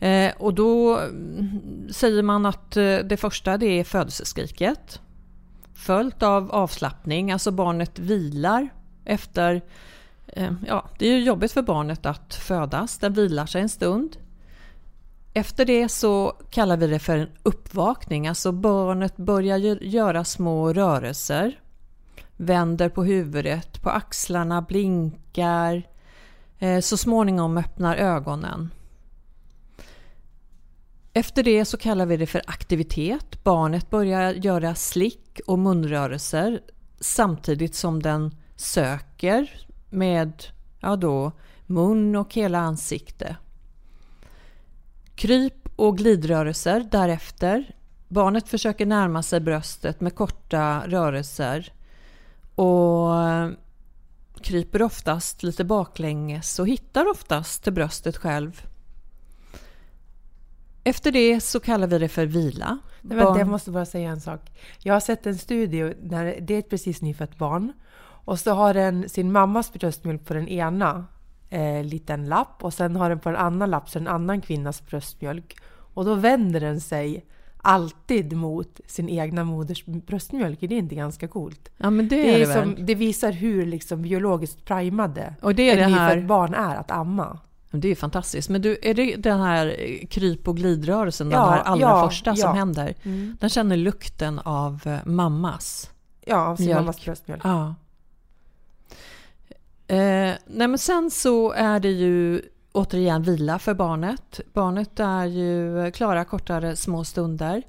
Eh, 0.00 0.32
och 0.38 0.54
då 0.54 0.98
mm, 0.98 1.88
säger 1.92 2.22
man 2.22 2.46
att 2.46 2.70
det 3.04 3.20
första 3.20 3.58
det 3.58 3.80
är 3.80 3.84
födelseskriket. 3.84 5.00
Följt 5.74 6.22
av 6.22 6.50
avslappning, 6.50 7.32
alltså 7.32 7.50
barnet 7.50 7.98
vilar 7.98 8.68
efter 9.04 9.62
Ehm, 10.32 10.64
ja, 10.66 10.88
det 10.98 11.06
är 11.06 11.12
ju 11.12 11.24
jobbigt 11.24 11.52
för 11.52 11.62
barnet 11.62 12.06
att 12.06 12.34
födas. 12.34 12.98
Den 12.98 13.12
vilar 13.12 13.46
sig 13.46 13.62
en 13.62 13.68
stund. 13.68 14.16
Efter 15.34 15.64
det 15.64 15.88
så 15.88 16.36
kallar 16.50 16.76
vi 16.76 16.86
det 16.86 16.98
för 16.98 17.16
en 17.16 17.28
uppvakning, 17.42 18.28
alltså 18.28 18.52
barnet 18.52 19.16
börjar 19.16 19.58
göra 19.82 20.24
små 20.24 20.72
rörelser, 20.72 21.60
vänder 22.36 22.88
på 22.88 23.04
huvudet, 23.04 23.82
på 23.82 23.90
axlarna, 23.90 24.62
blinkar, 24.62 25.82
ehm, 26.58 26.82
så 26.82 26.96
småningom 26.96 27.58
öppnar 27.58 27.96
ögonen. 27.96 28.70
Efter 31.12 31.42
det 31.42 31.64
så 31.64 31.76
kallar 31.76 32.06
vi 32.06 32.16
det 32.16 32.26
för 32.26 32.42
aktivitet. 32.46 33.44
Barnet 33.44 33.90
börjar 33.90 34.32
göra 34.32 34.74
slick 34.74 35.40
och 35.46 35.58
munrörelser 35.58 36.60
samtidigt 37.00 37.74
som 37.74 38.02
den 38.02 38.34
söker 38.56 39.67
med 39.90 40.44
ja 40.80 40.96
då, 40.96 41.32
mun 41.66 42.16
och 42.16 42.34
hela 42.34 42.58
ansikte. 42.58 43.36
Kryp 45.14 45.68
och 45.76 45.98
glidrörelser 45.98 46.88
därefter. 46.90 47.74
Barnet 48.08 48.48
försöker 48.48 48.86
närma 48.86 49.22
sig 49.22 49.40
bröstet 49.40 50.00
med 50.00 50.14
korta 50.14 50.82
rörelser. 50.86 51.72
Och 52.54 53.10
kryper 54.42 54.82
oftast 54.82 55.42
lite 55.42 55.64
baklänges 55.64 56.58
och 56.58 56.68
hittar 56.68 57.10
oftast 57.10 57.64
till 57.64 57.72
bröstet 57.72 58.16
själv. 58.16 58.62
Efter 60.84 61.12
det 61.12 61.40
så 61.40 61.60
kallar 61.60 61.86
vi 61.86 61.98
det 61.98 62.08
för 62.08 62.26
vila. 62.26 62.78
Nej, 63.02 63.16
vänta, 63.16 63.38
jag 63.38 63.48
måste 63.48 63.70
bara 63.70 63.86
säga 63.86 64.10
en 64.10 64.20
sak. 64.20 64.40
Jag 64.78 64.94
har 64.94 65.00
sett 65.00 65.26
en 65.26 65.38
studie 65.38 65.94
när 66.02 66.40
det 66.40 66.54
är 66.54 66.58
ett 66.58 66.70
precis 66.70 67.02
nyfött 67.02 67.38
barn 67.38 67.72
och 68.28 68.38
så 68.40 68.50
har 68.52 68.74
den 68.74 69.08
sin 69.08 69.32
mammas 69.32 69.72
bröstmjölk 69.72 70.24
på 70.24 70.34
den 70.34 70.48
ena 70.48 71.04
eh, 71.48 71.84
liten 71.84 72.28
lapp 72.28 72.64
och 72.64 72.74
sen 72.74 72.96
har 72.96 73.08
den 73.08 73.18
på 73.18 73.28
en 73.28 73.36
annan 73.36 73.70
lapp 73.70 73.90
så 73.90 73.98
en 73.98 74.08
annan 74.08 74.40
kvinnas 74.40 74.86
bröstmjölk. 74.86 75.56
Och 75.94 76.04
då 76.04 76.14
vänder 76.14 76.60
den 76.60 76.80
sig 76.80 77.24
alltid 77.56 78.32
mot 78.32 78.80
sin 78.86 79.08
egna 79.08 79.44
moders 79.44 79.84
bröstmjölk. 79.84 80.62
Är 80.62 80.68
det 80.68 80.74
inte 80.74 80.94
ganska 80.94 81.28
coolt? 81.28 81.68
Ja, 81.76 81.90
men 81.90 82.08
det, 82.08 82.16
det, 82.16 82.30
är 82.30 82.34
är 82.34 82.38
det, 82.46 82.52
som, 82.54 82.74
väl. 82.74 82.86
det 82.86 82.94
visar 82.94 83.32
hur 83.32 83.66
liksom 83.66 84.02
biologiskt 84.02 84.64
primade 84.64 85.34
Och 85.42 85.54
det 85.54 85.70
är 85.70 85.72
ett 85.76 85.88
det 85.88 85.94
här- 85.94 86.20
barn 86.20 86.54
är 86.54 86.76
att 86.76 86.90
amma. 86.90 87.38
Det 87.70 87.88
är 87.88 87.94
fantastiskt. 87.94 88.48
Men 88.48 88.62
du, 88.62 88.78
är 88.82 88.94
det 88.94 89.16
den 89.16 89.40
här 89.40 89.76
kryp 90.10 90.48
och 90.48 90.56
glidrörelsen, 90.56 91.30
Ja, 91.30 91.40
den 91.40 91.48
här 91.52 91.62
allra 91.62 91.82
ja, 91.88 92.08
första 92.08 92.30
ja. 92.30 92.36
som 92.36 92.56
händer? 92.56 92.94
Mm. 93.02 93.36
Den 93.40 93.50
känner 93.50 93.76
lukten 93.76 94.38
av 94.38 94.80
eh, 94.84 94.98
mammas. 95.04 95.90
Ja, 96.26 96.46
av 96.46 96.56
sin 96.56 96.66
Mjölk. 96.66 96.80
mammas 96.80 97.04
bröstmjölk. 97.04 97.42
Ja. 97.44 97.74
Eh, 99.88 100.34
nej 100.46 100.68
men 100.68 100.78
sen 100.78 101.10
så 101.10 101.52
är 101.52 101.80
det 101.80 101.90
ju 101.90 102.42
återigen 102.72 103.22
vila 103.22 103.58
för 103.58 103.74
barnet. 103.74 104.40
Barnet 104.52 105.00
är 105.00 105.24
ju 105.24 105.80
eh, 105.84 105.90
klara 105.90 106.24
kortare 106.24 106.76
små 106.76 107.04
stunder. 107.04 107.62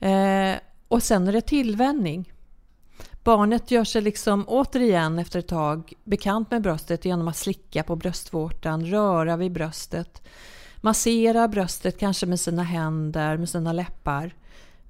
Eh, 0.00 0.54
och 0.88 1.02
sen 1.02 1.28
är 1.28 1.32
det 1.32 1.40
tillvänjning. 1.40 2.32
Barnet 3.24 3.70
gör 3.70 3.84
sig 3.84 4.02
liksom 4.02 4.44
återigen 4.48 5.18
efter 5.18 5.38
ett 5.38 5.48
tag 5.48 5.92
bekant 6.04 6.50
med 6.50 6.62
bröstet 6.62 7.04
genom 7.04 7.28
att 7.28 7.36
slicka 7.36 7.82
på 7.82 7.96
bröstvårtan, 7.96 8.86
röra 8.86 9.36
vid 9.36 9.52
bröstet, 9.52 10.22
massera 10.76 11.48
bröstet 11.48 11.98
kanske 11.98 12.26
med 12.26 12.40
sina 12.40 12.62
händer, 12.62 13.36
med 13.36 13.48
sina 13.48 13.72
läppar. 13.72 14.34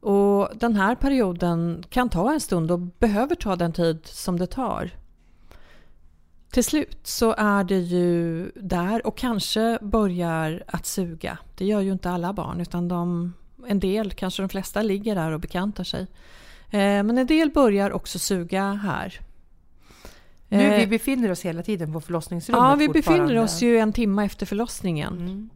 Och 0.01 0.49
den 0.55 0.77
här 0.77 0.95
perioden 0.95 1.85
kan 1.91 2.09
ta 2.09 2.33
en 2.33 2.41
stund 2.41 2.71
och 2.71 2.79
behöver 2.79 3.35
ta 3.35 3.57
den 3.57 3.73
tid 3.73 4.01
som 4.05 4.39
det 4.39 4.47
tar. 4.47 4.91
Till 6.51 6.65
slut 6.65 6.99
så 7.03 7.35
är 7.39 7.65
det 7.65 7.79
ju 7.79 8.51
där 8.55 9.07
och 9.07 9.19
kanske 9.19 9.79
börjar 9.83 10.63
att 10.67 10.87
suga. 10.87 11.39
Det 11.57 11.65
gör 11.65 11.81
ju 11.81 11.93
inte 11.93 12.11
alla 12.11 12.33
barn 12.33 12.61
utan 12.61 12.89
de, 12.89 13.33
en 13.67 13.81
del, 13.81 14.13
kanske 14.13 14.43
de 14.43 14.49
flesta, 14.49 14.83
ligger 14.83 15.15
där 15.15 15.33
och 15.33 15.41
bekantar 15.41 15.85
sig. 15.85 16.01
Eh, 16.71 16.79
Men 16.79 17.19
en 17.19 17.27
del 17.27 17.51
börjar 17.51 17.91
också 17.91 18.19
suga 18.19 18.73
här. 18.73 19.21
Nu, 20.49 20.63
Eh, 20.63 20.81
vi 20.81 20.87
befinner 20.87 21.31
oss 21.31 21.43
hela 21.43 21.63
tiden 21.63 21.93
på 21.93 22.01
förlossningsrummet 22.01 22.63
Ja, 22.63 22.75
vi 22.75 22.89
befinner 22.89 23.39
oss 23.39 23.63
ju 23.63 23.79
en 23.79 23.93
timme 23.93 24.25
efter 24.25 24.47
förlossningen. 24.47 25.19
Mm. 25.19 25.51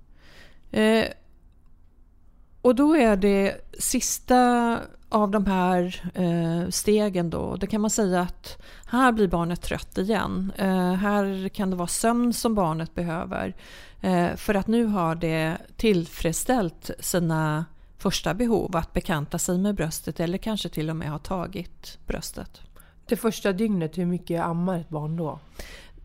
Och 2.62 2.74
då 2.74 2.96
är 2.96 3.16
det 3.16 3.56
sista 3.78 4.78
av 5.08 5.30
de 5.30 5.46
här 5.46 6.10
eh, 6.14 6.70
stegen 6.70 7.30
då, 7.30 7.56
det 7.56 7.66
kan 7.66 7.80
man 7.80 7.90
säga 7.90 8.20
att 8.20 8.62
här 8.86 9.12
blir 9.12 9.28
barnet 9.28 9.62
trött 9.62 9.98
igen. 9.98 10.52
Eh, 10.56 10.92
här 10.92 11.48
kan 11.48 11.70
det 11.70 11.76
vara 11.76 11.88
sömn 11.88 12.32
som 12.32 12.54
barnet 12.54 12.94
behöver. 12.94 13.56
Eh, 14.00 14.36
för 14.36 14.54
att 14.54 14.66
nu 14.66 14.86
har 14.86 15.14
det 15.14 15.56
tillfredsställt 15.76 16.90
sina 17.00 17.64
första 17.98 18.34
behov, 18.34 18.76
att 18.76 18.92
bekanta 18.92 19.38
sig 19.38 19.58
med 19.58 19.74
bröstet 19.74 20.20
eller 20.20 20.38
kanske 20.38 20.68
till 20.68 20.90
och 20.90 20.96
med 20.96 21.10
ha 21.10 21.18
tagit 21.18 21.98
bröstet. 22.06 22.60
Det 23.06 23.16
första 23.16 23.52
dygnet, 23.52 23.98
hur 23.98 24.06
mycket 24.06 24.42
ammar 24.42 24.78
ett 24.78 24.88
barn 24.88 25.16
då? 25.16 25.40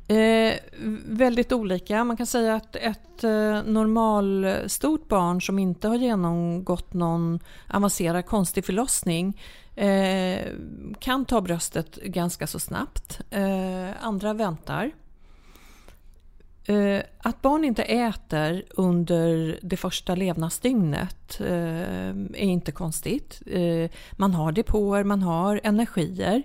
Eh, 0.08 0.54
väldigt 1.06 1.52
olika. 1.52 2.04
Man 2.04 2.18
kan 2.18 2.26
säga 2.26 2.56
att 2.56 2.76
ett 2.76 3.24
eh, 3.24 3.64
normalstort 3.64 5.08
barn 5.08 5.42
som 5.42 5.60
inte 5.60 5.88
har 5.88 5.96
genomgått 5.96 6.94
någon 6.94 7.40
avancerad 7.70 8.26
konstig 8.26 8.66
förlossning 8.66 9.42
eh, 9.76 10.40
kan 11.00 11.26
ta 11.26 11.42
bröstet 11.42 11.96
ganska 11.96 12.48
så 12.48 12.60
snabbt. 12.60 13.22
Eh, 13.30 14.06
andra 14.06 14.34
väntar. 14.34 14.92
Eh, 16.66 17.02
att 17.18 17.42
barn 17.42 17.64
inte 17.64 17.84
äter 17.84 18.64
under 18.70 19.60
det 19.62 19.78
första 19.78 20.16
levnadsdygnet 20.16 21.42
eh, 21.42 22.10
är 22.10 22.36
inte 22.36 22.72
konstigt. 22.72 23.42
Eh, 23.46 23.92
man 24.12 24.34
har 24.34 24.52
depåer, 24.52 25.04
man 25.04 25.22
har 25.22 25.62
energier 25.64 26.44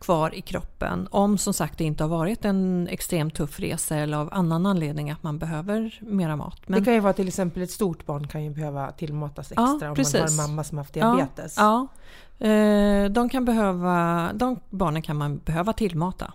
kvar 0.00 0.34
i 0.34 0.40
kroppen. 0.40 1.08
Om 1.10 1.38
som 1.38 1.54
sagt 1.54 1.78
det 1.78 1.84
inte 1.84 2.04
har 2.04 2.08
varit 2.08 2.44
en 2.44 2.88
extremt 2.88 3.34
tuff 3.34 3.60
resa 3.60 3.96
eller 3.96 4.16
av 4.16 4.28
annan 4.32 4.66
anledning 4.66 5.10
att 5.10 5.22
man 5.22 5.38
behöver 5.38 6.00
mera 6.00 6.36
mat. 6.36 6.60
Det 6.66 6.84
kan 6.84 6.94
ju 6.94 7.00
vara 7.00 7.12
till 7.12 7.28
exempel 7.28 7.62
ett 7.62 7.70
stort 7.70 8.06
barn 8.06 8.26
kan 8.26 8.44
ju 8.44 8.50
behöva 8.50 8.92
tillmatas 8.92 9.52
extra 9.52 9.64
Ja, 9.64 9.70
om 9.72 9.78
man 9.80 10.20
har 10.20 10.28
en 10.28 10.36
mamma 10.36 10.64
som 10.64 10.78
haft 10.78 10.94
diabetes. 10.94 11.54
Ja, 11.56 11.86
ja. 12.38 12.46
Eh, 12.46 13.10
de, 13.10 13.28
kan 13.28 13.44
behöva, 13.44 14.30
de 14.34 14.60
barnen 14.70 15.02
kan 15.02 15.16
man 15.16 15.38
behöva 15.38 15.72
tillmata 15.72 16.32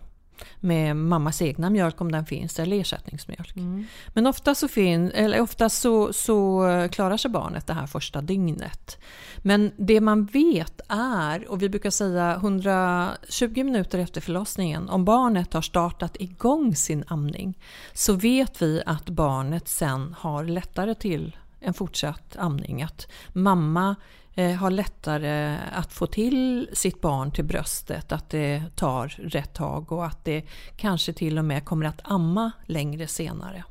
med 0.60 0.96
mammas 0.96 1.42
egna 1.42 1.70
mjölk 1.70 2.02
om 2.02 2.12
den 2.12 2.26
finns 2.26 2.60
eller 2.60 2.78
ersättningsmjölk. 2.78 3.56
Mm. 3.56 3.86
Men 4.08 4.28
ofta, 4.28 4.56
så, 4.56 4.68
fin, 4.68 5.12
eller 5.12 5.42
ofta 5.42 5.70
så, 5.70 6.14
så 6.14 6.64
klarar 6.92 7.18
sig 7.18 7.32
barnet 7.32 7.68
det 7.68 7.74
här 7.74 7.88
första 7.88 8.22
dygnet. 8.22 8.98
Men 9.44 9.72
det 9.78 10.02
man 10.02 10.26
vet 10.26 10.82
är, 10.88 11.52
och 11.52 11.62
vi 11.62 11.70
brukar 11.70 11.90
säga 11.90 12.36
120 12.36 13.64
minuter 13.64 14.00
efter 14.00 14.22
förlossningen, 14.22 14.90
om 14.90 15.06
barnet 15.06 15.54
har 15.54 15.62
startat 15.62 16.18
igång 16.20 16.76
sin 16.76 17.04
amning 17.08 17.60
så 17.94 18.14
vet 18.14 18.62
vi 18.62 18.84
att 18.86 19.10
barnet 19.10 19.68
sen 19.68 20.16
har 20.20 20.44
lättare 20.44 20.96
till 20.96 21.38
en 21.60 21.74
fortsatt 21.74 22.36
amning. 22.38 22.82
Att 22.84 23.08
mamma 23.34 23.96
eh, 24.36 24.52
har 24.52 24.72
lättare 24.72 25.58
att 25.72 25.94
få 25.94 26.08
till 26.08 26.70
sitt 26.74 27.02
barn 27.02 27.32
till 27.32 27.46
bröstet, 27.46 28.12
att 28.12 28.30
det 28.30 28.64
tar 28.76 29.08
rätt 29.08 29.54
tag 29.54 29.92
och 29.92 30.06
att 30.06 30.26
det 30.26 30.46
kanske 30.78 31.14
till 31.14 31.38
och 31.38 31.46
med 31.46 31.66
kommer 31.66 31.86
att 31.86 32.02
amma 32.04 32.52
längre 32.66 33.08
senare. 33.08 33.64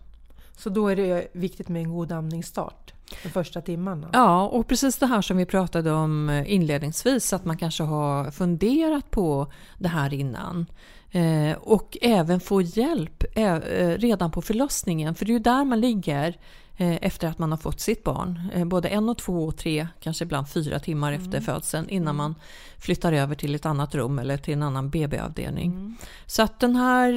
Så 0.57 0.71
då 0.71 0.89
är 0.89 0.97
det 0.97 1.29
viktigt 1.33 1.69
med 1.69 1.83
en 1.83 1.91
god 1.91 2.13
amningsstart 2.13 2.93
de 3.23 3.29
första 3.29 3.61
timmarna. 3.61 4.09
Ja, 4.13 4.47
och 4.47 4.67
precis 4.67 4.99
det 4.99 5.07
här 5.07 5.23
som 5.23 5.37
vi 5.37 5.47
pratade 5.47 5.93
om 5.93 6.29
eh, 6.29 6.53
inledningsvis, 6.53 7.33
att 7.33 7.45
man 7.45 7.57
kanske 7.57 7.83
har 7.83 8.31
funderat 8.31 9.11
på 9.11 9.53
det 9.79 9.89
här 9.89 10.15
innan. 10.15 10.67
Eh, 11.11 11.57
och 11.59 11.97
även 12.01 12.41
få 12.41 12.63
hjälp 12.63 13.25
eh, 13.35 13.59
redan 13.99 14.31
på 14.31 14.43
förlossningen, 14.43 15.15
för 15.15 15.25
det 15.25 15.31
är 15.31 15.35
ju 15.35 15.39
där 15.39 15.65
man 15.65 15.81
ligger 15.81 16.37
eh, 16.77 16.97
efter 17.03 17.29
att 17.29 17.39
man 17.39 17.51
har 17.51 17.59
fått 17.59 17.81
sitt 17.81 18.05
barn. 18.05 18.51
Både 18.69 18.89
en 18.89 19.09
och 19.09 19.19
två 19.19 19.47
och 19.47 19.57
tre, 19.57 19.89
kanske 20.01 20.25
ibland 20.25 20.49
fyra 20.49 20.81
timmar 20.81 21.13
efter 21.13 21.41
födseln 21.41 21.89
innan 21.89 22.17
man 22.17 22.35
flyttar 22.79 23.13
över 23.13 23.35
till 23.35 23.55
ett 23.55 23.67
annat 23.67 23.95
rum 23.95 24.19
eller 24.19 24.37
till 24.37 24.55
en 24.55 24.63
annan 24.63 24.91
BB-avdelning. 24.91 25.97
Så 26.27 26.43
att 26.43 26.61
den 26.61 26.77
här 26.77 27.13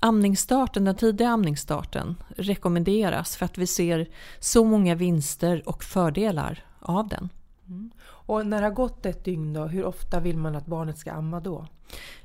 amningsstarten, 0.00 0.84
den 0.84 0.96
tidiga 0.96 1.28
amningsstarten 1.28 2.16
rekommenderas 2.36 3.36
för 3.36 3.44
att 3.44 3.58
vi 3.58 3.66
ser 3.66 4.08
så 4.38 4.64
många 4.64 4.94
vinster 4.94 5.62
och 5.68 5.84
fördelar 5.84 6.64
av 6.80 7.08
den. 7.08 7.28
Och 8.06 8.46
när 8.46 8.60
det 8.60 8.66
har 8.66 8.74
gått 8.74 9.06
ett 9.06 9.24
dygn 9.24 9.52
då, 9.52 9.64
hur 9.64 9.84
ofta 9.84 10.20
vill 10.20 10.38
man 10.38 10.56
att 10.56 10.66
barnet 10.66 10.98
ska 10.98 11.12
amma 11.12 11.40
då? 11.40 11.66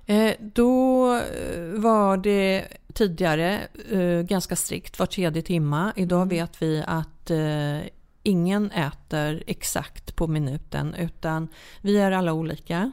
Eh, 0.05 0.33
då 0.39 1.07
eh, 1.15 1.79
var 1.79 2.17
det 2.17 2.67
tidigare 2.93 3.59
eh, 3.89 4.21
ganska 4.21 4.55
strikt 4.55 4.99
var 4.99 5.05
tredje 5.05 5.41
timma. 5.41 5.93
Idag 5.95 6.29
vet 6.29 6.61
vi 6.61 6.83
att 6.87 7.31
eh, 7.31 7.79
ingen 8.23 8.71
äter 8.71 9.43
exakt 9.47 10.15
på 10.15 10.27
minuten 10.27 10.93
utan 10.93 11.47
vi 11.81 11.97
är 11.97 12.11
alla 12.11 12.33
olika. 12.33 12.91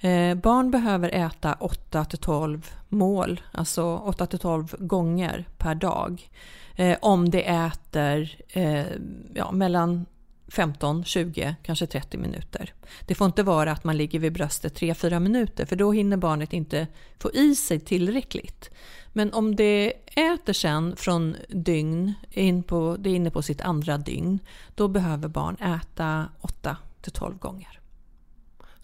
Eh, 0.00 0.34
barn 0.34 0.70
behöver 0.70 1.14
äta 1.14 1.54
8 1.60 2.04
till 2.04 2.18
12 2.18 2.70
mål, 2.88 3.40
alltså 3.52 3.96
8 3.96 4.26
till 4.26 4.38
12 4.38 4.74
gånger 4.78 5.44
per 5.56 5.74
dag. 5.74 6.30
Eh, 6.76 6.98
om 7.02 7.30
det 7.30 7.48
äter 7.48 8.36
eh, 8.48 8.86
ja, 9.34 9.52
mellan 9.52 10.06
15, 10.48 11.04
20, 11.04 11.54
kanske 11.62 11.86
30 11.86 12.18
minuter. 12.18 12.74
Det 13.06 13.14
får 13.14 13.26
inte 13.26 13.42
vara 13.42 13.72
att 13.72 13.84
man 13.84 13.96
ligger 13.96 14.18
vid 14.18 14.32
bröstet 14.32 14.80
3-4 14.80 15.20
minuter 15.20 15.66
för 15.66 15.76
då 15.76 15.92
hinner 15.92 16.16
barnet 16.16 16.52
inte 16.52 16.86
få 17.18 17.32
i 17.32 17.54
sig 17.54 17.80
tillräckligt. 17.80 18.70
Men 19.12 19.32
om 19.32 19.56
det 19.56 19.92
äter 20.06 20.52
sen 20.52 20.96
från 20.96 21.36
dygn, 21.48 22.14
in 22.30 22.62
på, 22.62 22.96
det 22.98 23.10
är 23.10 23.14
inne 23.14 23.30
på 23.30 23.42
sitt 23.42 23.60
andra 23.60 23.98
dygn, 23.98 24.38
då 24.74 24.88
behöver 24.88 25.28
barn 25.28 25.56
äta 25.56 26.28
8 26.40 26.76
till 27.00 27.12
12 27.12 27.38
gånger. 27.38 27.77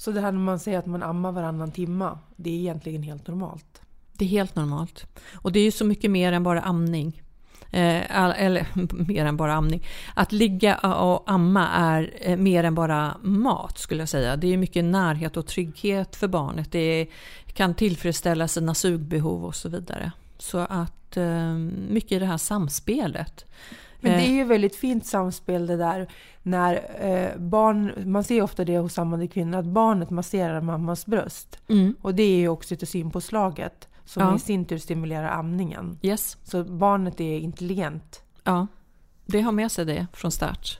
Så 0.04 0.10
det 0.12 0.20
här 0.20 0.32
när 0.32 0.38
man 0.38 0.58
säger 0.58 0.78
att 0.78 0.86
man 0.86 1.02
ammar 1.02 1.32
varannan 1.32 1.70
timma, 1.70 2.18
det 2.36 2.50
är 2.50 2.54
egentligen 2.54 3.02
helt 3.02 3.26
normalt. 3.26 3.80
Det 4.12 4.24
är 4.24 4.28
helt 4.28 4.56
normalt. 4.56 5.06
Och 5.34 5.52
det 5.52 5.60
är 5.60 5.64
ju 5.64 5.70
så 5.70 5.84
mycket 5.84 6.10
mer 6.10 6.32
än 6.32 6.42
bara 6.42 6.60
amning. 6.60 7.22
Eh, 7.70 8.02
all, 8.10 8.32
eller 8.32 8.66
mer 9.08 9.24
än 9.24 9.36
bara 9.36 9.54
amning. 9.54 9.86
Att 10.14 10.32
ligga 10.32 10.76
och 10.78 11.30
amma 11.30 11.68
är 11.68 12.14
eh, 12.20 12.36
mer 12.36 12.64
än 12.64 12.74
bara 12.74 13.16
mat 13.22 13.78
skulle 13.78 14.02
jag 14.02 14.08
säga. 14.08 14.36
Det 14.36 14.52
är 14.52 14.56
mycket 14.56 14.84
närhet 14.84 15.36
och 15.36 15.46
trygghet 15.46 16.16
för 16.16 16.28
barnet. 16.28 16.72
Det 16.72 17.06
kan 17.52 17.74
tillfredsställa 17.74 18.48
sina 18.48 18.74
sugbehov 18.74 19.44
och 19.44 19.54
så 19.54 19.68
vidare. 19.68 20.12
Så 20.38 20.58
att 20.58 21.16
eh, 21.16 21.54
mycket 21.88 22.12
i 22.12 22.18
det 22.18 22.26
här 22.26 22.38
samspelet. 22.38 23.44
Men 24.04 24.18
det 24.18 24.26
är 24.26 24.32
ju 24.34 24.44
väldigt 24.44 24.76
fint 24.76 25.06
samspel 25.06 25.66
det 25.66 25.76
där 25.76 26.08
när 26.42 26.74
eh, 27.00 27.38
barn, 27.38 27.92
man 28.12 28.24
ser 28.24 28.42
ofta 28.42 28.64
det 28.64 28.78
hos 28.78 28.98
ammande 28.98 29.26
kvinnor, 29.28 29.58
att 29.58 29.64
barnet 29.64 30.10
masserar 30.10 30.60
mammas 30.60 31.06
bröst. 31.06 31.58
Mm. 31.68 31.96
Och 32.02 32.14
det 32.14 32.22
är 32.22 32.36
ju 32.36 32.48
oxytocinpåslaget 32.48 33.88
som 34.04 34.22
Ja. 34.22 34.36
i 34.36 34.38
sin 34.38 34.64
tur 34.64 34.78
stimulerar 34.78 35.28
amningen. 35.28 35.98
Yes. 36.02 36.36
Så 36.44 36.64
barnet 36.64 37.20
är 37.20 37.38
intelligent. 37.38 38.22
Ja, 38.44 38.66
det 39.26 39.40
har 39.40 39.52
med 39.52 39.72
sig 39.72 39.84
det 39.84 40.06
från 40.12 40.30
start. 40.30 40.78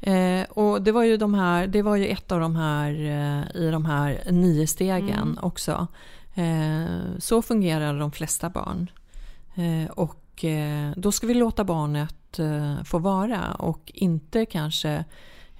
Eh, 0.00 0.42
och 0.50 0.82
det 0.82 0.92
var 0.92 1.02
ju 1.02 1.16
de 1.16 1.34
här, 1.34 1.66
det 1.66 1.82
var 1.82 1.96
ju 1.96 2.06
ett 2.06 2.32
av 2.32 2.40
de 2.40 2.56
här 2.56 2.90
eh, 2.90 3.62
i 3.62 3.70
de 3.70 3.84
här 3.84 4.22
nio 4.30 4.66
stegen 4.66 5.38
också. 5.42 5.86
Eh, 6.34 7.18
så 7.18 7.42
fungerar 7.42 7.98
de 7.98 8.12
flesta 8.12 8.50
barn. 8.50 8.90
Eh, 9.54 9.90
och 9.90 10.44
eh, 10.44 10.90
då 10.96 11.12
ska 11.12 11.26
vi 11.26 11.34
låta 11.34 11.64
barnet 11.64 12.14
eh, 12.38 12.82
få 12.84 12.98
vara 12.98 13.54
och 13.54 13.90
inte 13.94 14.46
kanske 14.46 15.04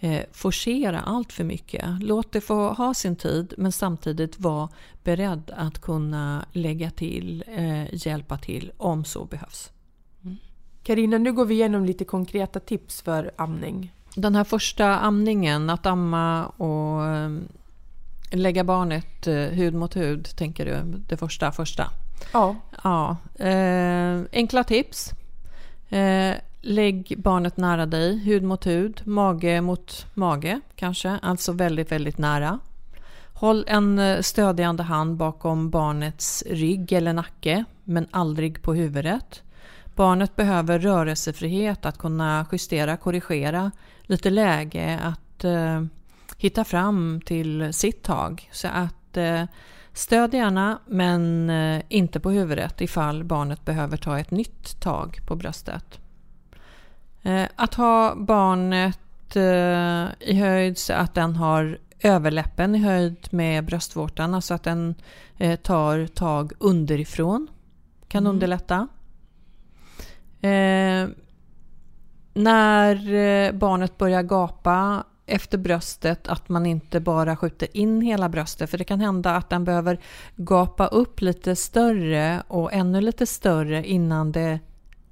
eh, 0.00 0.22
forcera 0.32 1.00
allt 1.00 1.32
för 1.32 1.44
mycket. 1.44 1.84
Låt 2.00 2.32
det 2.32 2.40
få 2.40 2.72
ha 2.72 2.94
sin 2.94 3.16
tid 3.16 3.54
men 3.58 3.72
samtidigt 3.72 4.40
vara 4.40 4.68
beredd 5.04 5.50
att 5.56 5.80
kunna 5.80 6.44
lägga 6.52 6.90
till, 6.90 7.44
eh, 7.56 7.94
hjälpa 8.06 8.38
till 8.38 8.72
om 8.76 9.04
så 9.04 9.24
behövs. 9.24 9.70
Karina, 10.82 11.18
nu 11.18 11.32
går 11.32 11.44
vi 11.44 11.54
igenom 11.54 11.84
lite 11.84 12.04
konkreta 12.04 12.60
tips 12.60 13.02
för 13.02 13.30
amning. 13.36 13.92
Den 14.14 14.34
här 14.34 14.44
första 14.44 14.98
amningen, 14.98 15.70
att 15.70 15.86
amma 15.86 16.46
och 16.46 17.06
eh, 17.06 17.30
lägga 18.30 18.64
barnet 18.64 19.26
eh, 19.26 19.34
hud 19.34 19.74
mot 19.74 19.96
hud, 19.96 20.28
tänker 20.36 20.66
du? 20.66 20.98
Det 21.08 21.16
första, 21.16 21.52
första. 21.52 21.90
Ja, 22.32 22.56
Ja, 22.84 23.16
enkla 24.32 24.64
tips. 24.64 25.10
Lägg 26.64 27.14
barnet 27.18 27.56
nära 27.56 27.86
dig, 27.86 28.18
hud 28.18 28.42
mot 28.42 28.66
hud, 28.66 29.00
mage 29.04 29.60
mot 29.60 30.06
mage 30.14 30.60
kanske, 30.76 31.18
alltså 31.22 31.52
väldigt, 31.52 31.92
väldigt 31.92 32.18
nära. 32.18 32.58
Håll 33.34 33.64
en 33.68 33.98
eh, 33.98 34.20
stödjande 34.20 34.82
hand 34.82 35.16
bakom 35.16 35.70
barnets 35.70 36.44
rygg 36.50 36.92
eller 36.92 37.12
nacke, 37.12 37.64
men 37.84 38.06
aldrig 38.10 38.62
på 38.62 38.74
huvudet. 38.74 39.42
Barnet 39.96 40.36
behöver 40.36 40.78
rörelsefrihet 40.78 41.86
att 41.86 41.98
kunna 41.98 42.46
justera, 42.52 42.96
korrigera, 42.96 43.70
lite 44.02 44.30
läge 44.30 45.00
att 45.02 45.44
eh, 45.44 45.82
hitta 46.38 46.64
fram 46.64 47.20
till 47.24 47.72
sitt 47.72 48.02
tag. 48.02 48.50
Så 48.52 48.68
att 48.68 49.16
eh, 49.16 49.44
stöd 49.92 50.34
gärna, 50.34 50.78
men 50.86 51.50
eh, 51.50 51.82
inte 51.88 52.20
på 52.20 52.30
huvudet 52.30 52.80
ifall 52.80 53.24
barnet 53.24 53.64
behöver 53.64 53.96
ta 53.96 54.18
ett 54.18 54.30
nytt 54.30 54.80
tag 54.80 55.20
på 55.26 55.36
bröstet. 55.36 56.01
Eh, 57.22 57.48
att 57.56 57.74
ha 57.74 58.14
barnet 58.14 59.36
eh, 59.36 60.28
i 60.30 60.34
höjd 60.40 60.78
så 60.78 60.92
att 60.92 61.14
den 61.14 61.36
har 61.36 61.78
överläppen 62.00 62.74
i 62.74 62.78
höjd 62.78 63.28
med 63.30 63.64
bröstvårtan, 63.64 64.34
alltså 64.34 64.54
att 64.54 64.62
den 64.62 64.94
eh, 65.38 65.56
tar 65.56 66.06
tag 66.06 66.52
underifrån. 66.58 67.48
Kan 68.08 68.26
underlätta. 68.26 68.88
Eh, 70.40 71.08
när 72.34 73.52
barnet 73.52 73.98
börjar 73.98 74.22
gapa 74.22 75.04
efter 75.26 75.58
bröstet 75.58 76.28
att 76.28 76.48
man 76.48 76.66
inte 76.66 77.00
bara 77.00 77.36
skjuter 77.36 77.76
in 77.76 78.00
hela 78.00 78.28
bröstet 78.28 78.70
för 78.70 78.78
det 78.78 78.84
kan 78.84 79.00
hända 79.00 79.36
att 79.36 79.50
den 79.50 79.64
behöver 79.64 80.00
gapa 80.36 80.86
upp 80.86 81.20
lite 81.20 81.56
större 81.56 82.42
och 82.48 82.72
ännu 82.72 83.00
lite 83.00 83.26
större 83.26 83.86
innan 83.86 84.32
det 84.32 84.58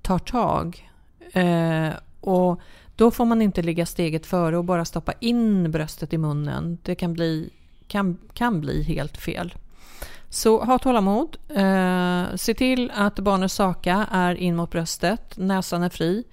tar 0.02 0.18
tag. 0.18 0.89
Eh, 1.32 1.90
och 2.20 2.60
då 2.96 3.10
får 3.10 3.24
man 3.24 3.42
inte 3.42 3.62
ligga 3.62 3.86
steget 3.86 4.26
före 4.26 4.58
och 4.58 4.64
bara 4.64 4.84
stoppa 4.84 5.12
in 5.20 5.70
bröstet 5.70 6.12
i 6.12 6.18
munnen. 6.18 6.78
Det 6.82 6.94
kan 6.94 7.12
bli, 7.12 7.50
kan, 7.86 8.18
kan 8.32 8.60
bli 8.60 8.82
helt 8.82 9.16
fel. 9.16 9.54
Så 10.28 10.64
ha 10.64 10.78
tålamod. 10.78 11.36
Eh, 11.48 12.24
se 12.34 12.54
till 12.54 12.92
att 12.94 13.18
barnets 13.18 13.54
saka 13.54 14.06
är 14.10 14.34
in 14.34 14.56
mot 14.56 14.70
bröstet, 14.70 15.36
näsan 15.36 15.82
är 15.82 15.88
fri. 15.88 16.24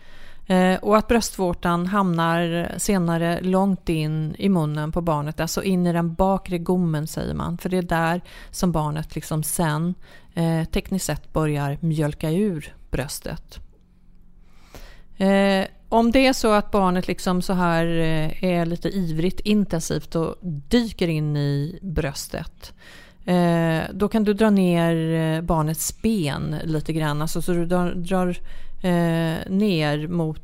Eh, 0.48 0.80
och 0.80 0.98
att 0.98 1.08
bröstvårtan 1.08 1.86
hamnar 1.88 2.72
senare 2.78 3.42
långt 3.42 3.90
in 3.90 4.36
i 4.38 4.50
munnen 4.50 4.92
på 4.92 5.02
barnet, 5.02 5.40
alltså 5.40 5.64
in 5.64 5.88
i 5.88 5.94
den 5.94 6.14
bakre 6.14 6.58
gommen 6.58 7.08
säger 7.08 7.34
man. 7.34 7.58
För 7.58 7.70
det 7.70 7.78
är 7.78 7.82
där 7.82 8.22
som 8.52 8.72
barnet 8.72 9.16
liksom 9.16 9.44
sen 9.44 9.96
eh, 10.34 10.64
tekniskt 10.64 11.06
sett 11.06 11.34
börjar 11.34 11.78
mjölka 11.82 12.32
ur 12.32 12.76
bröstet. 12.92 13.60
Eh, 15.18 15.68
om 15.90 16.12
det 16.12 16.28
är 16.28 16.34
så 16.34 16.52
att 16.52 16.72
barnet 16.72 17.08
liksom 17.08 17.42
så 17.42 17.54
här 17.54 17.86
eh, 17.86 18.44
är 18.44 18.66
lite 18.66 18.90
ivrigt 18.90 19.40
intensivt 19.40 20.16
och 20.16 20.36
dyker 20.42 21.08
in 21.08 21.38
i 21.38 21.80
bröstet 21.82 22.74
eh, 23.28 23.82
då 23.94 24.08
kan 24.08 24.24
du 24.24 24.34
dra 24.34 24.50
ner 24.50 25.14
eh, 25.14 25.42
barnets 25.42 26.02
ben 26.02 26.56
lite 26.64 26.94
grann. 26.94 27.22
Alltså 27.22 27.42
så 27.42 27.54
du 27.54 27.66
drar, 27.66 27.92
drar 27.92 28.30
eh, 28.82 29.50
ner 29.50 30.08
mot 30.08 30.42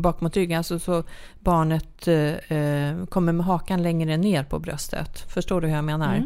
bak 0.00 0.20
mot 0.20 0.36
ryggen. 0.36 0.58
Alltså 0.58 0.78
så 0.78 1.04
barnet 1.40 2.08
eh, 2.08 3.06
kommer 3.06 3.32
med 3.32 3.46
hakan 3.46 3.82
längre 3.82 4.16
ner 4.16 4.44
på 4.44 4.58
bröstet. 4.58 5.18
Förstår 5.18 5.60
du 5.60 5.66
hur 5.68 5.74
jag 5.74 5.84
menar? 5.84 6.24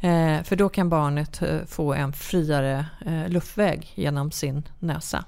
Eh, 0.00 0.42
för 0.42 0.56
då 0.56 0.68
kan 0.68 0.88
barnet 0.88 1.42
eh, 1.42 1.58
få 1.66 1.94
en 1.94 2.12
friare 2.12 2.86
luftväg 3.28 3.92
genom 3.94 4.30
sin 4.30 4.62
näsa. 4.78 5.24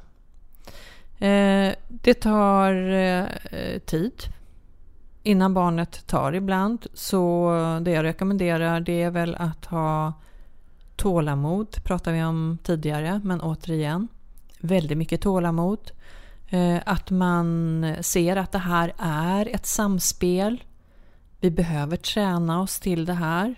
Eh, 1.18 1.74
det 1.88 2.14
tar 2.14 2.92
eh, 2.92 3.78
tid 3.86 4.22
innan 5.22 5.54
barnet 5.54 6.06
tar 6.06 6.32
ibland. 6.32 6.86
Så 6.94 7.50
det 7.82 7.90
jag 7.90 8.04
rekommenderar 8.04 8.80
det 8.80 9.02
är 9.02 9.10
väl 9.10 9.34
att 9.34 9.64
ha 9.64 10.12
tålamod, 10.96 11.84
pratade 11.84 12.16
vi 12.16 12.24
om 12.24 12.58
tidigare, 12.62 13.20
men 13.24 13.40
återigen 13.40 14.08
väldigt 14.58 14.98
mycket 14.98 15.20
tålamod. 15.20 15.90
Eh, 16.48 16.78
att 16.86 17.10
man 17.10 17.86
ser 18.00 18.36
att 18.36 18.52
det 18.52 18.58
här 18.58 18.92
är 18.98 19.54
ett 19.54 19.66
samspel. 19.66 20.64
Vi 21.40 21.50
behöver 21.50 21.96
träna 21.96 22.60
oss 22.60 22.80
till 22.80 23.04
det 23.04 23.14
här. 23.14 23.54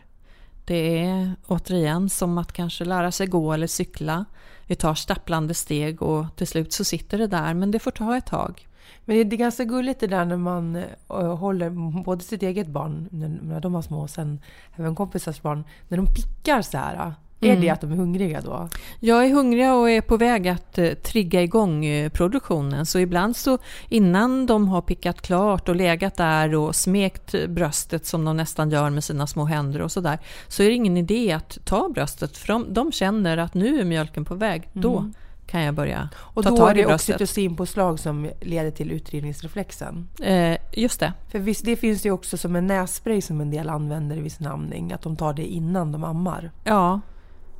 Det 0.64 1.04
är 1.06 1.34
återigen 1.46 2.08
som 2.08 2.38
att 2.38 2.52
kanske 2.52 2.84
lära 2.84 3.12
sig 3.12 3.26
gå 3.26 3.52
eller 3.52 3.66
cykla. 3.66 4.24
Vi 4.70 4.76
tar 4.76 4.94
stapplande 4.94 5.54
steg 5.54 6.02
och 6.02 6.36
till 6.36 6.46
slut 6.46 6.72
så 6.72 6.84
sitter 6.84 7.18
det 7.18 7.26
där, 7.26 7.54
men 7.54 7.70
det 7.70 7.78
får 7.78 7.90
ta 7.90 8.16
ett 8.16 8.26
tag. 8.26 8.68
men 9.04 9.16
det 9.28 9.34
är 9.34 9.38
ganska 9.38 9.64
gulligt 9.64 10.00
det 10.00 10.06
där 10.06 10.24
när 10.24 10.36
man 10.36 10.76
eh, 11.08 11.36
håller 11.36 11.70
både 12.02 12.24
sitt 12.24 12.42
eget 12.42 12.66
barn, 12.66 13.08
när 13.42 13.60
de 13.60 13.72
var 13.72 13.82
små, 13.82 14.00
och 14.00 14.10
sen 14.10 14.40
även 14.76 14.94
kompisars 14.94 15.42
barn, 15.42 15.64
när 15.88 15.96
de 15.96 16.06
pickar 16.06 16.62
så 16.62 16.78
här. 16.78 17.12
Är 17.42 17.48
Mm. 17.50 17.60
det 17.60 17.68
att 17.70 17.80
de 17.80 17.92
är 17.92 17.96
hungriga 17.96 18.40
då? 18.40 18.68
Jag 19.00 19.24
är 19.26 19.30
hungrig 19.34 19.70
och 19.72 19.90
är 19.90 20.00
på 20.00 20.16
väg 20.16 20.48
att 20.48 20.78
eh, 20.78 20.88
trigga 20.92 21.42
igång 21.42 21.84
eh, 21.84 22.08
produktionen. 22.08 22.86
Så 22.86 22.98
ibland 22.98 23.36
så 23.36 23.58
innan 23.88 24.46
de 24.46 24.68
har 24.68 24.80
pickat 24.82 25.22
klart 25.22 25.68
och 25.68 25.76
legat 25.76 26.16
där 26.16 26.54
och 26.54 26.76
smekt 26.76 27.34
bröstet 27.48 28.06
som 28.06 28.24
de 28.24 28.36
nästan 28.36 28.70
gör 28.70 28.90
med 28.90 29.04
sina 29.04 29.26
små 29.26 29.44
händer 29.44 29.82
och 29.82 29.92
sådär. 29.92 30.18
Så 30.48 30.62
är 30.62 30.66
det 30.68 30.74
ingen 30.74 30.96
idé 30.96 31.32
att 31.32 31.58
ta 31.64 31.88
bröstet 31.88 32.36
för 32.38 32.46
de, 32.48 32.66
de 32.74 32.92
känner 32.92 33.36
att 33.36 33.54
nu 33.54 33.80
är 33.80 33.84
mjölken 33.84 34.24
på 34.24 34.34
väg. 34.34 34.68
Då 34.72 35.04
kan 35.46 35.62
jag 35.62 35.74
börja 35.74 36.08
Och 36.16 36.44
ta 36.44 36.50
då 36.50 36.56
tag 36.56 36.70
är 36.70 36.74
i 36.78 36.80
det 36.82 36.86
bröstet. 36.86 37.14
oxytocinpåslag 37.14 37.98
som 38.00 38.30
leder 38.40 38.70
till 38.70 38.90
utdrivningsreflexen. 38.92 40.08
Eh, 40.22 40.56
just 40.72 41.00
det. 41.00 41.12
För 41.30 41.38
visst, 41.38 41.64
det 41.64 41.76
finns 41.76 42.06
ju 42.06 42.10
också 42.10 42.36
som 42.36 42.56
en 42.56 42.66
nässpray 42.66 43.20
som 43.20 43.40
en 43.40 43.50
del 43.50 43.68
använder 43.68 44.16
vid 44.16 44.32
sin 44.32 44.46
amning, 44.46 44.92
att 44.92 45.02
de 45.02 45.16
tar 45.16 45.32
det 45.32 45.46
innan 45.46 45.92
de 45.92 46.04
ammar. 46.04 46.50
Ja. 46.64 47.00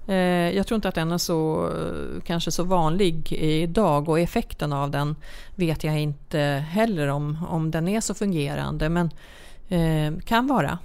Eh, 0.07 0.17
jag 0.57 0.67
tror 0.67 0.77
inte 0.77 0.89
att 0.89 0.95
den 0.95 1.13
är 1.13 1.19
så, 1.19 1.67
eh, 1.67 2.23
kanske 2.23 2.51
så 2.51 2.65
vanlig 2.65 3.33
idag 3.33 4.09
och 4.09 4.21
effekten 4.21 4.73
av 4.73 4.91
den 4.91 5.17
vet 5.55 5.85
jag 5.85 6.01
inte 6.01 6.39
heller 6.71 7.09
om, 7.09 7.39
om 7.49 7.71
den 7.71 7.89
är 7.89 8.01
så 8.01 8.15
fungerande. 8.15 8.89
Men 8.89 9.11
eh, 9.69 10.21
kan 10.25 10.47
vara. 10.47 10.79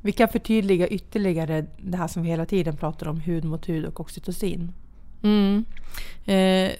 Vi 0.00 0.12
kan 0.12 0.28
förtydliga 0.28 0.88
ytterligare 0.88 1.66
det 1.76 1.96
här 1.96 2.08
som 2.08 2.22
vi 2.22 2.28
hela 2.28 2.46
tiden 2.46 2.76
pratar 2.76 3.08
om, 3.08 3.20
hud 3.20 3.44
mot 3.44 3.68
hud 3.68 3.84
och 3.84 4.00
oxytocin. 4.00 4.72
Mm. 5.22 5.64
Eh, 6.24 6.70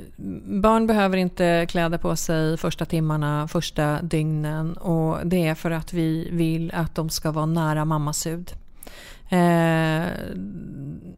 barn 0.60 0.86
behöver 0.86 1.16
inte 1.16 1.66
kläda 1.68 1.98
på 1.98 2.16
sig 2.16 2.56
första 2.56 2.84
timmarna, 2.84 3.48
första 3.48 4.02
dygnen 4.02 4.72
och 4.72 5.26
det 5.26 5.46
är 5.46 5.54
för 5.54 5.70
att 5.70 5.92
vi 5.92 6.28
vill 6.32 6.72
att 6.74 6.94
de 6.94 7.08
ska 7.10 7.30
vara 7.30 7.46
nära 7.46 7.84
mammas 7.84 8.26
hud. 8.26 8.52
Eh, 9.28 10.12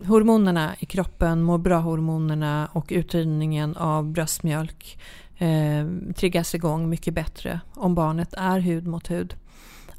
hormonerna 0.07 0.75
i 0.79 0.87
kroppen, 0.87 1.43
mår 1.43 1.59
bra-hormonerna 1.59 2.69
och 2.73 2.87
utdrivningen 2.91 3.77
av 3.77 4.13
bröstmjölk 4.13 4.99
eh, 5.39 5.87
triggas 6.17 6.55
igång 6.55 6.89
mycket 6.89 7.15
bättre 7.15 7.61
om 7.75 7.95
barnet 7.95 8.35
är 8.35 8.59
hud 8.59 8.87
mot 8.87 9.11
hud. 9.11 9.35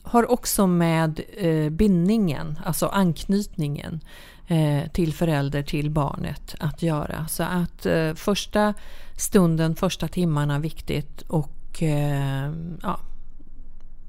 Har 0.03 0.31
också 0.31 0.67
med 0.67 1.21
eh, 1.37 1.69
bindningen, 1.69 2.59
alltså 2.65 2.87
anknytningen 2.87 3.99
eh, 4.47 4.91
till 4.91 5.13
förälder 5.13 5.63
till 5.63 5.89
barnet 5.89 6.55
att 6.59 6.81
göra. 6.81 7.27
Så 7.27 7.43
att 7.43 7.85
eh, 7.85 8.13
första 8.13 8.73
stunden, 9.17 9.75
första 9.75 10.07
timmarna 10.07 10.59
viktigt 10.59 11.21
och 11.21 11.83
eh, 11.83 12.51
ja, 12.81 12.99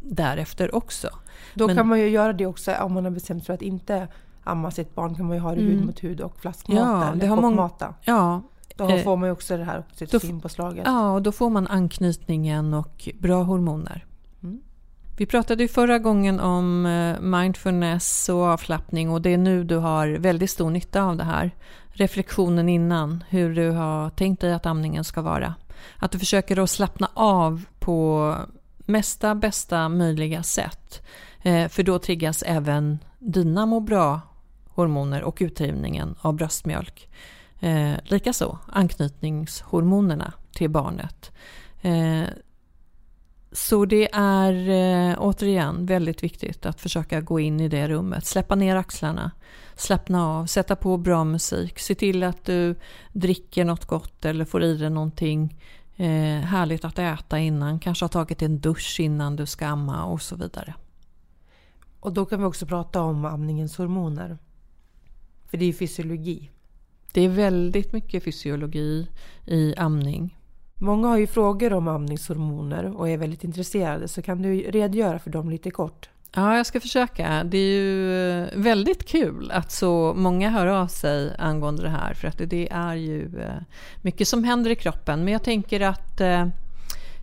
därefter 0.03 0.75
också. 0.75 1.09
Då 1.55 1.67
Men- 1.67 1.77
kan 1.77 1.89
man 1.89 1.99
ju 2.01 2.09
göra 2.09 2.33
det 2.33 2.47
också 2.47 2.75
om 2.75 2.93
man 2.93 3.05
har 3.05 3.11
bestämt 3.11 3.41
sig 3.43 3.47
för 3.47 3.55
att 3.55 3.63
inte 3.63 4.09
amma 4.45 4.71
sitt 4.71 4.95
barn 4.95 5.15
kan 5.15 5.27
man 5.27 5.37
ju 5.37 5.43
ha 5.43 5.55
det 5.55 5.61
hud 5.61 5.73
Mm. 5.75 5.87
mot 5.87 6.05
hud 6.05 6.21
och 6.21 6.41
flaskmata 6.41 6.81
Ja, 6.81 7.09
eller 7.09 7.21
det 7.21 7.27
har 7.27 7.37
många-. 7.37 7.71
Ja, 8.03 8.43
Då 8.77 8.89
Eh, 8.89 9.03
får 9.03 9.17
man 9.17 9.29
ju 9.29 9.33
också 9.33 9.57
det 9.57 9.65
här 9.65 9.79
oxytocinpåslaget. 9.91 10.83
Ja, 10.87 11.13
och 11.13 11.23
då 11.23 11.33
får 11.33 11.51
man 11.51 11.67
anknytningen 11.67 12.75
och 12.75 13.09
bra 13.21 13.43
hormoner. 13.43 14.05
Mm. 14.43 14.61
Vi 15.19 15.27
pratade 15.27 15.63
ju 15.63 15.69
förra 15.69 15.99
gången 15.99 16.41
om 16.41 16.87
eh, 16.87 17.21
mindfulness 17.21 18.29
och 18.29 18.43
avslappning 18.45 19.11
och 19.11 19.23
det 19.23 19.31
är 19.31 19.39
nu 19.39 19.65
du 19.65 19.77
har 19.77 20.09
väldigt 20.09 20.51
stor 20.51 20.71
nytta 20.71 21.03
av 21.03 21.17
det 21.17 21.25
här. 21.25 21.51
Reflektionen 21.89 22.69
innan, 22.69 23.25
hur 23.29 23.55
du 23.55 23.71
har 23.71 24.11
tänkt 24.11 24.41
dig 24.41 24.53
att 24.53 24.67
amningen 24.67 25.05
ska 25.05 25.23
vara. 25.23 25.55
Att 25.99 26.11
du 26.13 26.19
försöker 26.19 26.63
att 26.63 26.71
slappna 26.71 27.09
av 27.15 27.65
på 27.79 28.35
mesta 28.87 29.35
bästa 29.35 29.89
möjliga 29.89 30.43
sätt. 30.43 31.03
Eh, 31.43 31.69
för 31.69 31.83
då 31.83 31.99
triggas 31.99 32.43
även 32.43 32.99
dina 33.19 33.67
må 33.67 33.81
bra 33.81 34.21
hormoner 34.69 35.23
och 35.23 35.39
utdrivningen 35.41 36.15
av 36.21 36.35
bröstmjölk. 36.35 37.09
Eh, 37.61 37.93
likaså 38.05 38.59
anknytningshormonerna 38.67 40.33
till 40.53 40.71
barnet. 40.71 41.31
Eh, 41.83 42.25
så 43.53 43.85
det 43.85 44.09
är 44.13 45.17
återigen 45.19 45.87
väldigt 45.87 46.23
viktigt 46.23 46.67
att 46.67 46.81
försöka 46.81 47.21
gå 47.21 47.41
in 47.41 47.61
i 47.61 47.69
det 47.69 47.89
rummet, 47.89 48.27
släppa 48.27 48.55
ner 48.55 48.77
axlarna, 48.77 49.31
slappna 49.77 50.29
av, 50.29 50.47
sätta 50.47 50.77
på 50.77 50.97
bra 50.97 51.25
musik, 51.25 51.79
se 51.79 51.95
till 51.95 52.23
att 52.23 52.45
du 52.45 52.75
dricker 53.13 53.65
något 53.65 53.85
gott 53.85 54.25
eller 54.25 54.45
får 54.45 54.63
i 54.63 54.77
dig 54.77 54.91
någonting 54.91 55.61
eh, 55.97 56.41
härligt 56.41 56.85
att 56.85 56.99
äta 56.99 57.39
innan, 57.39 57.79
kanske 57.79 58.05
har 58.05 58.09
tagit 58.09 58.43
en 58.43 58.61
dusch 58.61 59.01
innan 59.01 59.37
du 59.37 59.47
ska 59.47 59.67
amma 59.67 60.05
och 60.05 60.23
så 60.23 60.37
vidare. 60.37 60.75
Och 62.01 62.13
då 62.13 62.27
kan 62.27 62.39
vi 62.41 62.45
också 62.45 62.67
prata 62.67 63.03
om 63.03 63.25
amningens 63.25 63.77
hormoner. 63.77 64.39
För 65.47 65.57
det 65.57 65.65
är 65.65 65.67
ju 65.67 65.73
fysiologi. 65.73 66.51
Det 67.13 67.21
är 67.21 67.29
väldigt 67.29 67.93
mycket 67.93 68.25
fysiologi 68.25 69.09
i 69.47 69.75
amning. 69.77 70.39
Många 70.75 71.09
har 71.09 71.19
ju 71.19 71.27
frågor 71.27 71.73
om 71.73 71.89
amningshormoner 71.89 72.97
och 72.97 73.09
är 73.09 73.17
väldigt 73.17 73.45
intresserade 73.45 74.09
så 74.09 74.23
kan 74.23 74.43
du 74.43 74.71
redogöra 74.71 75.19
för 75.19 75.31
dem 75.31 75.51
lite 75.51 75.71
kort. 75.71 76.09
Ja, 76.35 76.57
jag 76.57 76.67
ska 76.67 76.81
försöka. 76.81 77.45
Det 77.45 77.59
är 77.59 77.73
ju 77.73 78.43
eh, 78.43 78.49
väldigt 78.55 79.07
kul 79.09 79.51
att 79.51 79.73
så 79.73 80.15
många 80.17 80.51
hör 80.51 80.67
av 80.67 80.87
sig 80.87 81.37
angående 81.39 81.83
det 81.83 81.89
här 81.89 82.15
för 82.15 82.29
att 82.29 82.39
det 82.39 82.69
är 82.71 82.95
ju 82.95 83.41
eh, 83.41 83.63
mycket 84.03 84.29
som 84.29 84.45
händer 84.45 84.71
i 84.71 84.75
kroppen. 84.75 85.25
Men 85.25 85.33
jag 85.33 85.43
tänker 85.43 85.81
att 85.81 86.21
eh, 86.21 86.43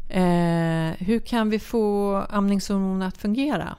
eh 0.09 0.93
hur 0.99 1.19
kan 1.19 1.49
vi 1.49 1.59
få 1.59 2.15
amningshormonet 2.29 3.07
att 3.07 3.17
fungera? 3.17 3.75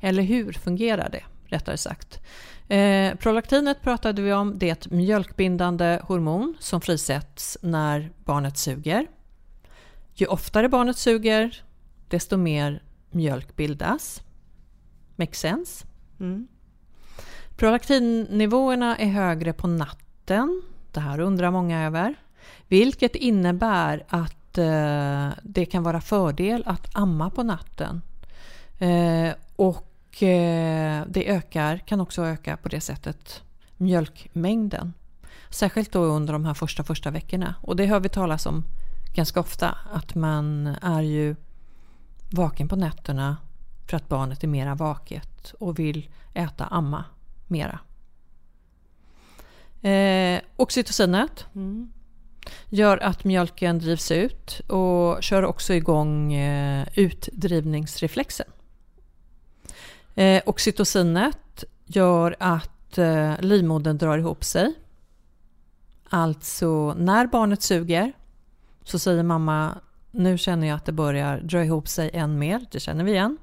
Eller 0.00 0.22
hur 0.22 0.52
fungerar 0.52 1.08
det, 1.08 1.24
rättare 1.46 1.76
sagt? 1.76 2.20
Eh, 2.68 3.14
prolaktinet 3.14 3.82
pratade 3.82 4.22
vi 4.22 4.32
om. 4.32 4.58
Det 4.58 4.68
är 4.68 4.72
ett 4.72 4.90
mjölkbindande 4.90 6.00
hormon 6.02 6.56
som 6.60 6.80
frisätts 6.80 7.58
när 7.62 8.10
barnet 8.24 8.58
suger. 8.58 9.06
Ju 10.14 10.26
oftare 10.26 10.68
barnet 10.68 10.98
suger, 10.98 11.62
desto 12.08 12.36
mer 12.36 12.82
mjölk 13.10 13.56
bildas. 13.56 14.22
Makes 15.22 15.40
sense. 15.40 15.86
Mm. 16.20 16.48
Prolaktinnivåerna 17.56 18.96
är 18.96 19.06
högre 19.06 19.52
på 19.52 19.66
natten. 19.66 20.62
Det 20.92 21.00
här 21.00 21.20
undrar 21.20 21.50
många 21.50 21.86
över. 21.86 22.14
Vilket 22.68 23.16
innebär 23.16 24.04
att 24.08 24.58
eh, 24.58 25.28
det 25.42 25.64
kan 25.64 25.82
vara 25.82 26.00
fördel 26.00 26.62
att 26.66 26.96
amma 26.96 27.30
på 27.30 27.42
natten. 27.42 28.02
Eh, 28.78 29.34
och 29.56 30.22
eh, 30.22 31.04
det 31.08 31.30
ökar, 31.30 31.78
kan 31.78 32.00
också 32.00 32.22
öka 32.22 32.56
på 32.56 32.68
det 32.68 32.80
sättet 32.80 33.42
mjölkmängden. 33.76 34.92
Särskilt 35.50 35.92
då 35.92 36.02
under 36.02 36.32
de 36.32 36.44
här 36.44 36.54
första, 36.54 36.84
första 36.84 37.10
veckorna. 37.10 37.54
Och 37.60 37.76
det 37.76 37.86
hör 37.86 38.00
vi 38.00 38.08
talas 38.08 38.46
om 38.46 38.64
ganska 39.14 39.40
ofta. 39.40 39.78
Att 39.92 40.14
man 40.14 40.66
är 40.82 41.02
ju 41.02 41.36
vaken 42.30 42.68
på 42.68 42.76
nätterna 42.76 43.36
för 43.92 43.96
att 43.96 44.08
barnet 44.08 44.44
är 44.44 44.48
mera 44.48 44.74
vaket 44.74 45.54
och 45.60 45.78
vill 45.78 46.08
äta, 46.34 46.64
amma 46.64 47.04
mera. 47.46 47.78
Eh, 49.88 50.40
oxytocinet 50.56 51.46
Mm. 51.54 51.92
gör 52.68 52.98
att 52.98 53.24
mjölken 53.24 53.78
drivs 53.78 54.10
ut 54.10 54.60
och 54.68 55.22
kör 55.22 55.44
också 55.44 55.74
igång 55.74 56.32
eh, 56.34 56.88
utdrivningsreflexen. 56.94 58.46
Eh, 60.14 60.42
oxytocinet 60.46 61.64
gör 61.84 62.36
att 62.38 62.98
eh, 62.98 63.40
livmodern 63.40 63.98
drar 63.98 64.18
ihop 64.18 64.44
sig. 64.44 64.74
Alltså 66.08 66.94
när 66.94 67.26
barnet 67.26 67.62
suger 67.62 68.12
så 68.84 68.98
säger 68.98 69.22
mamma 69.22 69.78
nu 70.10 70.38
känner 70.38 70.66
jag 70.66 70.76
att 70.76 70.84
det 70.84 70.92
börjar 70.92 71.40
dra 71.40 71.64
ihop 71.64 71.88
sig 71.88 72.10
än 72.12 72.38
mer, 72.38 72.66
det 72.70 72.80
känner 72.80 73.04
vi 73.04 73.12
igen. 73.12 73.38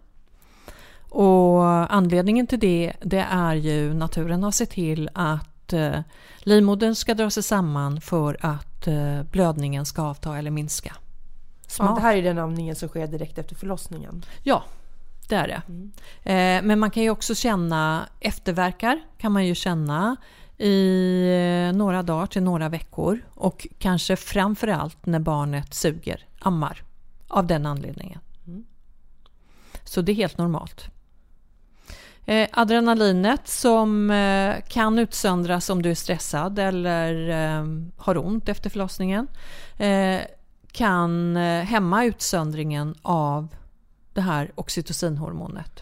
Och 1.09 1.63
anledningen 1.93 2.47
till 2.47 2.59
det, 2.59 2.93
det 3.01 3.25
är 3.31 3.55
ju 3.55 3.93
naturen 3.93 4.43
har 4.43 4.51
sett 4.51 4.69
till 4.69 5.09
att 5.13 5.73
eh, 5.73 5.99
livmodern 6.39 6.95
ska 6.95 7.13
dra 7.13 7.29
sig 7.29 7.43
samman 7.43 8.01
för 8.01 8.37
att 8.39 8.87
eh, 8.87 9.23
blödningen 9.23 9.85
ska 9.85 10.01
avta 10.01 10.37
eller 10.37 10.51
minska. 10.51 10.95
Ja, 10.95 11.67
Smart. 11.67 11.95
det 11.95 12.01
här 12.01 12.17
är 12.17 12.23
den 12.23 12.39
amningen 12.39 12.75
som 12.75 12.89
sker 12.89 13.07
direkt 13.07 13.37
efter 13.37 13.55
förlossningen. 13.55 14.25
Ja, 14.43 14.63
det 15.27 15.35
är 15.35 15.47
det. 15.47 15.61
Eh, 16.31 16.63
men 16.63 16.79
man 16.79 16.91
kan 16.91 17.03
ju 17.03 17.09
också 17.09 17.35
känna 17.35 18.09
efterverkar 18.19 18.99
kan 19.17 19.31
man 19.31 19.45
ju 19.45 19.55
känna 19.55 20.15
i 20.57 21.23
eh, 21.69 21.77
några 21.77 22.03
dagar 22.03 22.25
till 22.25 22.43
några 22.43 22.69
veckor 22.69 23.21
och 23.33 23.67
kanske 23.79 24.15
framförallt 24.15 25.05
när 25.05 25.19
barnet 25.19 25.73
suger, 25.73 26.25
ammar 26.39 26.83
av 27.27 27.47
den 27.47 27.65
anledningen. 27.65 28.19
Så 29.83 30.01
det 30.01 30.11
är 30.11 30.15
helt 30.15 30.37
normalt. 30.37 30.89
Eh, 32.29 32.47
adrenalinet 32.51 33.47
som 33.47 34.11
eh, 34.11 34.55
kan 34.67 34.99
utsöndras 34.99 35.69
om 35.69 35.81
du 35.81 35.91
är 35.91 35.95
stressad 35.95 36.59
eller 36.59 37.29
eh, 37.29 37.65
har 37.97 38.17
ont 38.17 38.49
efter 38.49 38.69
förlossningen 38.69 39.27
eh, 39.77 40.21
kan 40.71 41.37
eh, 41.37 41.63
hämma 41.63 42.05
utsöndringen 42.05 42.95
av 43.01 43.47
det 44.13 44.21
här 44.21 44.51
oxytocinhormonet. 44.55 45.81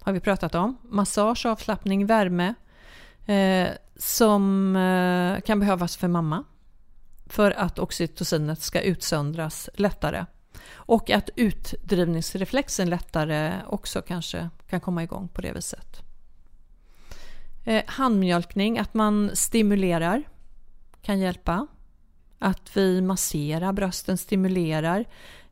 har 0.00 0.12
vi 0.12 0.20
pratat 0.20 0.54
om. 0.54 0.78
Massage, 0.82 1.46
avslappning, 1.46 2.06
värme 2.06 2.54
eh, 3.26 3.68
som 3.96 4.76
eh, 4.76 5.40
kan 5.40 5.60
behövas 5.60 5.96
för 5.96 6.08
mamma 6.08 6.44
för 7.26 7.50
att 7.50 7.78
oxytocinet 7.78 8.62
ska 8.62 8.80
utsöndras 8.80 9.70
lättare. 9.74 10.24
Och 10.72 11.10
att 11.10 11.30
utdrivningsreflexen 11.36 12.90
lättare 12.90 13.52
också 13.68 14.02
kanske 14.02 14.50
kan 14.68 14.80
komma 14.80 15.02
igång 15.02 15.28
på 15.28 15.40
det 15.40 15.52
viset. 15.52 16.11
Eh, 17.64 17.82
handmjölkning, 17.86 18.78
att 18.78 18.94
man 18.94 19.30
stimulerar 19.34 20.22
kan 21.02 21.18
hjälpa. 21.18 21.66
Att 22.38 22.76
vi 22.76 23.00
masserar 23.00 23.72
brösten 23.72 24.18
stimulerar. 24.18 25.00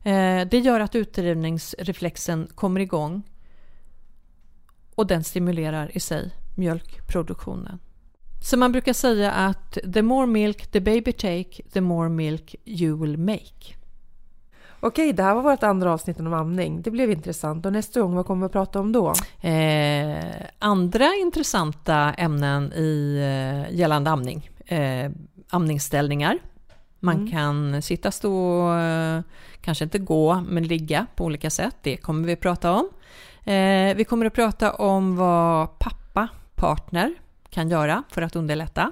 Eh, 0.03 0.47
det 0.47 0.59
gör 0.59 0.79
att 0.79 0.95
utdrivningsreflexen 0.95 2.47
kommer 2.55 2.79
igång 2.79 3.23
och 4.95 5.07
den 5.07 5.23
stimulerar 5.23 5.97
i 5.97 5.99
sig 5.99 6.31
mjölkproduktionen. 6.55 7.79
Så 8.43 8.57
man 8.57 8.71
brukar 8.71 8.93
säga 8.93 9.31
att 9.31 9.77
the 9.93 10.01
more 10.01 10.27
milk 10.27 10.67
the 10.67 10.79
baby 10.79 11.13
take, 11.13 11.63
the 11.73 11.81
more 11.81 12.09
milk 12.09 12.55
you 12.65 13.01
will 13.01 13.17
make. 13.17 13.80
Okej, 14.83 15.13
det 15.13 15.23
här 15.23 15.35
var 15.35 15.41
vårt 15.41 15.63
andra 15.63 15.93
avsnitt 15.93 16.19
om 16.19 16.33
amning. 16.33 16.81
Det 16.81 16.91
blev 16.91 17.11
intressant. 17.11 17.65
Och 17.65 17.73
nästa 17.73 18.01
gång, 18.01 18.15
vad 18.15 18.25
kommer 18.25 18.41
vi 18.41 18.45
att 18.45 18.51
prata 18.51 18.79
om 18.79 18.91
då? 18.91 19.13
Eh, 19.41 20.25
andra 20.59 21.05
intressanta 21.21 22.13
ämnen 22.13 22.73
i 22.73 23.17
eh, 23.17 23.75
gällande 23.75 24.09
amning. 24.09 24.49
Eh, 24.65 25.11
amningsställningar. 25.49 26.39
Man 26.99 27.15
mm. 27.15 27.31
kan 27.31 27.81
sitta, 27.81 28.11
stå, 28.11 28.73
eh, 28.73 29.21
kanske 29.61 29.83
inte 29.83 29.99
gå, 29.99 30.43
men 30.47 30.63
ligga 30.63 31.07
på 31.15 31.25
olika 31.25 31.49
sätt. 31.49 31.75
Det 31.81 31.97
kommer 31.97 32.27
vi 32.27 32.33
att 32.33 32.39
prata 32.39 32.71
om. 32.71 32.89
Eh, 33.53 33.95
vi 33.95 34.05
kommer 34.09 34.25
att 34.25 34.33
prata 34.33 34.73
om 34.73 35.15
vad 35.15 35.79
pappa, 35.79 36.27
partner, 36.55 37.13
kan 37.49 37.69
göra 37.69 38.03
för 38.09 38.21
att 38.21 38.35
underlätta. 38.35 38.91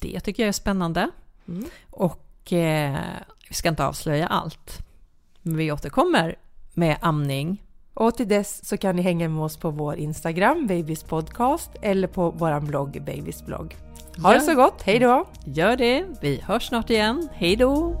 Det 0.00 0.20
tycker 0.20 0.42
jag 0.42 0.48
är 0.48 0.52
spännande. 0.52 1.10
Mm. 1.48 1.64
Och 1.90 2.52
eh, 2.52 2.96
vi 3.52 3.56
ska 3.56 3.68
inte 3.68 3.86
avslöja 3.86 4.26
allt. 4.26 4.78
Men 5.42 5.56
vi 5.56 5.72
återkommer 5.72 6.36
med 6.74 6.96
amning. 7.00 7.62
Och 7.94 8.14
till 8.14 8.28
dess 8.28 8.68
så 8.68 8.76
kan 8.76 8.96
ni 8.96 9.02
hänga 9.02 9.28
med 9.28 9.44
oss 9.44 9.56
på 9.56 9.70
vår 9.70 9.96
Instagram, 9.96 10.66
Babys 10.66 11.02
podcast, 11.02 11.70
eller 11.82 12.08
på 12.08 12.30
vår 12.30 12.60
blogg, 12.60 13.02
Babys 13.04 13.46
blogg. 13.46 13.76
Ha 14.22 14.32
ja. 14.32 14.38
det 14.38 14.44
så 14.44 14.54
gott, 14.54 14.82
hej 14.82 14.98
då! 14.98 15.26
Gör 15.44 15.76
det, 15.76 16.04
vi 16.20 16.40
hörs 16.40 16.68
snart 16.68 16.90
igen, 16.90 17.28
hej 17.32 17.56
då! 17.56 18.00